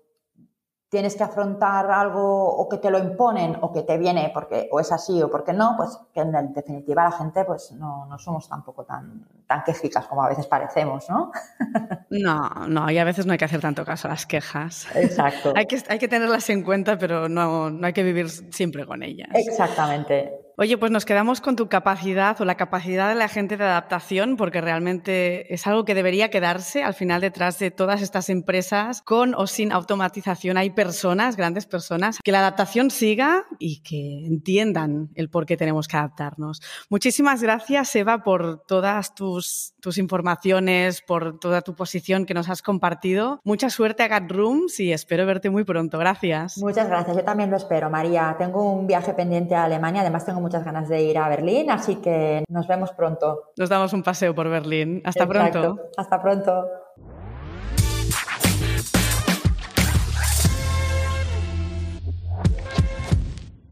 tienes 0.95 1.17
que 1.17 1.25
afrontar 1.25 1.91
algo 1.91 2.23
o 2.55 2.69
que 2.69 2.77
te 2.77 2.89
lo 2.89 2.99
imponen 3.01 3.59
o 3.63 3.73
que 3.73 3.83
te 3.83 3.99
viene 3.99 4.31
porque 4.33 4.69
o 4.71 4.79
es 4.79 4.93
así 4.93 5.21
o 5.21 5.29
porque 5.29 5.53
no, 5.53 5.75
pues 5.77 5.99
que 6.15 6.21
en 6.21 6.53
definitiva 6.53 7.03
la 7.03 7.11
gente 7.11 7.45
pues 7.45 7.73
no, 7.73 8.07
no 8.07 8.17
somos 8.17 8.49
tampoco 8.49 8.85
tan, 8.85 9.27
tan 9.49 9.65
quejicas 9.65 10.07
como 10.07 10.23
a 10.23 10.29
veces 10.29 10.47
parecemos, 10.47 11.11
¿no? 11.11 11.33
No, 12.11 12.49
no, 12.69 12.89
y 12.93 12.99
a 12.99 13.03
veces 13.03 13.27
no 13.27 13.33
hay 13.33 13.39
que 13.39 13.45
hacer 13.45 13.61
tanto 13.61 13.85
caso 13.85 14.07
a 14.07 14.13
las 14.13 14.25
quejas. 14.25 14.87
Exacto. 14.95 15.53
hay, 15.57 15.67
que, 15.67 15.83
hay 15.89 15.99
que 15.99 16.07
tenerlas 16.07 16.49
en 16.49 16.63
cuenta, 16.63 16.97
pero 16.97 17.29
no, 17.29 17.71
no 17.71 17.87
hay 17.89 17.93
que 17.93 18.05
vivir 18.05 18.29
siempre 18.29 18.87
con 18.87 19.03
ellas. 19.03 19.31
Exactamente. 19.35 20.44
Oye, 20.57 20.79
pues 20.79 20.93
nos 20.93 21.05
quedamos 21.05 21.41
con 21.41 21.57
tu 21.57 21.69
capacidad 21.69 22.41
o 22.41 22.45
la 22.45 22.55
capacidad 22.55 23.09
de 23.09 23.17
la 23.17 23.27
gente 23.27 23.57
de 23.57 23.65
adaptación, 23.65 24.37
porque 24.37 24.61
realmente 24.61 25.53
es 25.53 25.67
algo 25.67 25.85
que 25.85 25.97
debería 25.97 26.31
quedarse 26.31 26.85
al 26.85 26.95
final 26.95 27.21
detrás 27.21 27.59
de 27.59 27.73
todas 27.73 28.03
estas 28.03 28.29
empresas, 28.29 29.03
con 29.03 29.35
o 29.35 29.49
sin 29.49 29.73
automatización. 29.73 30.57
Hay 30.57 30.71
personas, 30.71 31.37
grandes 31.37 31.67
personas, 31.67 32.21
que 32.23 32.31
la 32.31 32.39
adaptación 32.39 32.93
siga 32.93 33.47
y 33.59 33.83
que 33.83 34.27
entiendan 34.27 35.11
el 35.17 35.29
por 35.29 35.45
qué 35.45 35.57
tenemos 35.57 35.89
que 35.89 35.97
adaptarnos. 35.97 36.63
Muchísimas 36.89 37.43
gracias, 37.43 37.97
Eva, 37.97 38.23
por 38.23 38.63
todas 38.65 39.17
tus, 39.17 39.75
tus 39.81 39.99
informaciones, 39.99 41.03
por 41.03 41.41
toda 41.41 41.63
tu 41.63 41.75
posición 41.75 42.27
que 42.27 42.35
nos 42.35 42.49
has 42.49 42.63
compartido. 42.63 43.41
Mucha 43.43 43.71
suerte 43.71 44.05
a 44.05 44.09
Gat 44.09 44.31
Rooms 44.31 44.79
y 44.79 44.93
espero 44.93 45.27
verte 45.27 45.51
muy 45.51 45.65
pronto. 45.65 45.99
Gracias. 45.99 46.59
Muchas 46.59 46.87
gracias. 46.87 47.17
Yo 47.17 47.25
también 47.25 47.51
lo 47.51 47.57
espero, 47.57 47.91
María. 47.91 48.37
Tengo 48.39 48.73
un 48.73 48.87
viaje 48.87 49.15
pendiente 49.15 49.57
a 49.57 49.65
Alemania. 49.65 50.03
Además, 50.03 50.25
tengo 50.25 50.44
muchas 50.45 50.63
ganas 50.63 50.91
de 50.91 51.03
ir 51.03 51.17
a 51.17 51.27
Berlín, 51.29 51.71
así 51.71 51.97
que 51.97 52.45
nos 52.49 52.69
vemos 52.69 52.93
pronto. 52.93 53.53
Nos 53.57 53.71
damos 53.71 53.95
un 53.95 54.03
paseo 54.03 54.35
por 54.35 54.51
Berlín. 54.51 55.01
Hasta 55.05 55.27
pronto. 55.27 55.79
Hasta 55.97 56.21
pronto. 56.21 56.67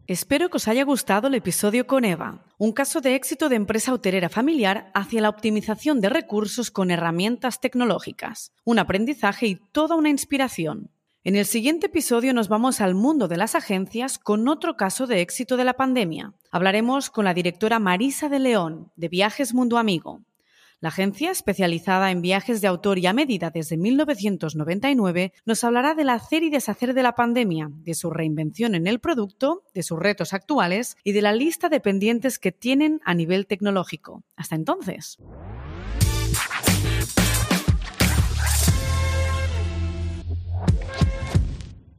Espero 0.07 0.49
que 0.49 0.57
os 0.57 0.69
haya 0.69 0.85
gustado 0.85 1.29
el 1.29 1.35
episodio 1.35 1.87
con 1.87 2.05
Eva, 2.05 2.45
un 2.59 2.73
caso 2.73 3.01
de 3.01 3.15
éxito 3.15 3.49
de 3.49 3.57
empresa 3.57 3.93
hotelera 3.93 4.29
familiar 4.29 4.91
hacia 4.95 5.21
la 5.21 5.29
optimización 5.29 6.01
de 6.01 6.09
recursos 6.09 6.71
con 6.71 6.91
herramientas 6.91 7.61
tecnológicas, 7.61 8.53
un 8.65 8.79
aprendizaje 8.79 9.47
y 9.47 9.57
toda 9.57 9.97
una 9.97 10.11
inspiración. 10.11 10.91
En 11.25 11.37
el 11.37 11.47
siguiente 11.47 11.87
episodio 11.87 12.35
nos 12.35 12.49
vamos 12.49 12.81
al 12.81 12.97
mundo 12.97 13.29
de 13.29 13.37
las 13.37 13.55
agencias 13.55 14.19
con 14.19 14.49
otro 14.49 14.77
caso 14.77 15.07
de 15.07 15.21
éxito 15.21 15.57
de 15.57 15.63
la 15.63 15.75
pandemia. 15.75 16.35
Hablaremos 16.51 17.11
con 17.11 17.25
la 17.25 17.33
directora 17.33 17.79
Marisa 17.79 18.29
de 18.29 18.41
León, 18.41 18.91
de 18.97 19.07
Viajes 19.09 19.55
Mundo 19.55 19.79
Amigo. 19.79 20.23
La 20.81 20.89
agencia, 20.89 21.31
especializada 21.31 22.11
en 22.11 22.23
viajes 22.23 22.61
de 22.61 22.67
autor 22.67 22.99
y 22.99 23.07
a 23.07 23.13
medida 23.13 23.51
desde 23.51 23.77
1999, 23.77 25.33
nos 25.47 25.63
hablará 25.63 25.95
del 25.95 26.09
hacer 26.09 26.43
y 26.43 26.51
deshacer 26.51 26.93
de 26.93 27.05
la 27.05 27.15
pandemia, 27.15 27.69
de 27.71 27.95
su 27.95 28.11
reinvención 28.11 28.75
en 28.75 28.89
el 28.89 28.99
producto, 28.99 29.63
de 29.75 29.85
sus 29.85 30.01
retos 30.01 30.33
actuales 30.33 30.97
y 31.05 31.13
de 31.13 31.23
la 31.23 31.33
lista 31.33 31.69
de 31.69 31.79
pendientes 31.79 32.41
que 32.41 32.51
tienen 32.51 33.01
a 33.05 33.15
nivel 33.15 33.47
tecnológico. 33.47 34.25
Hasta 34.35 34.57
entonces. 34.57 35.19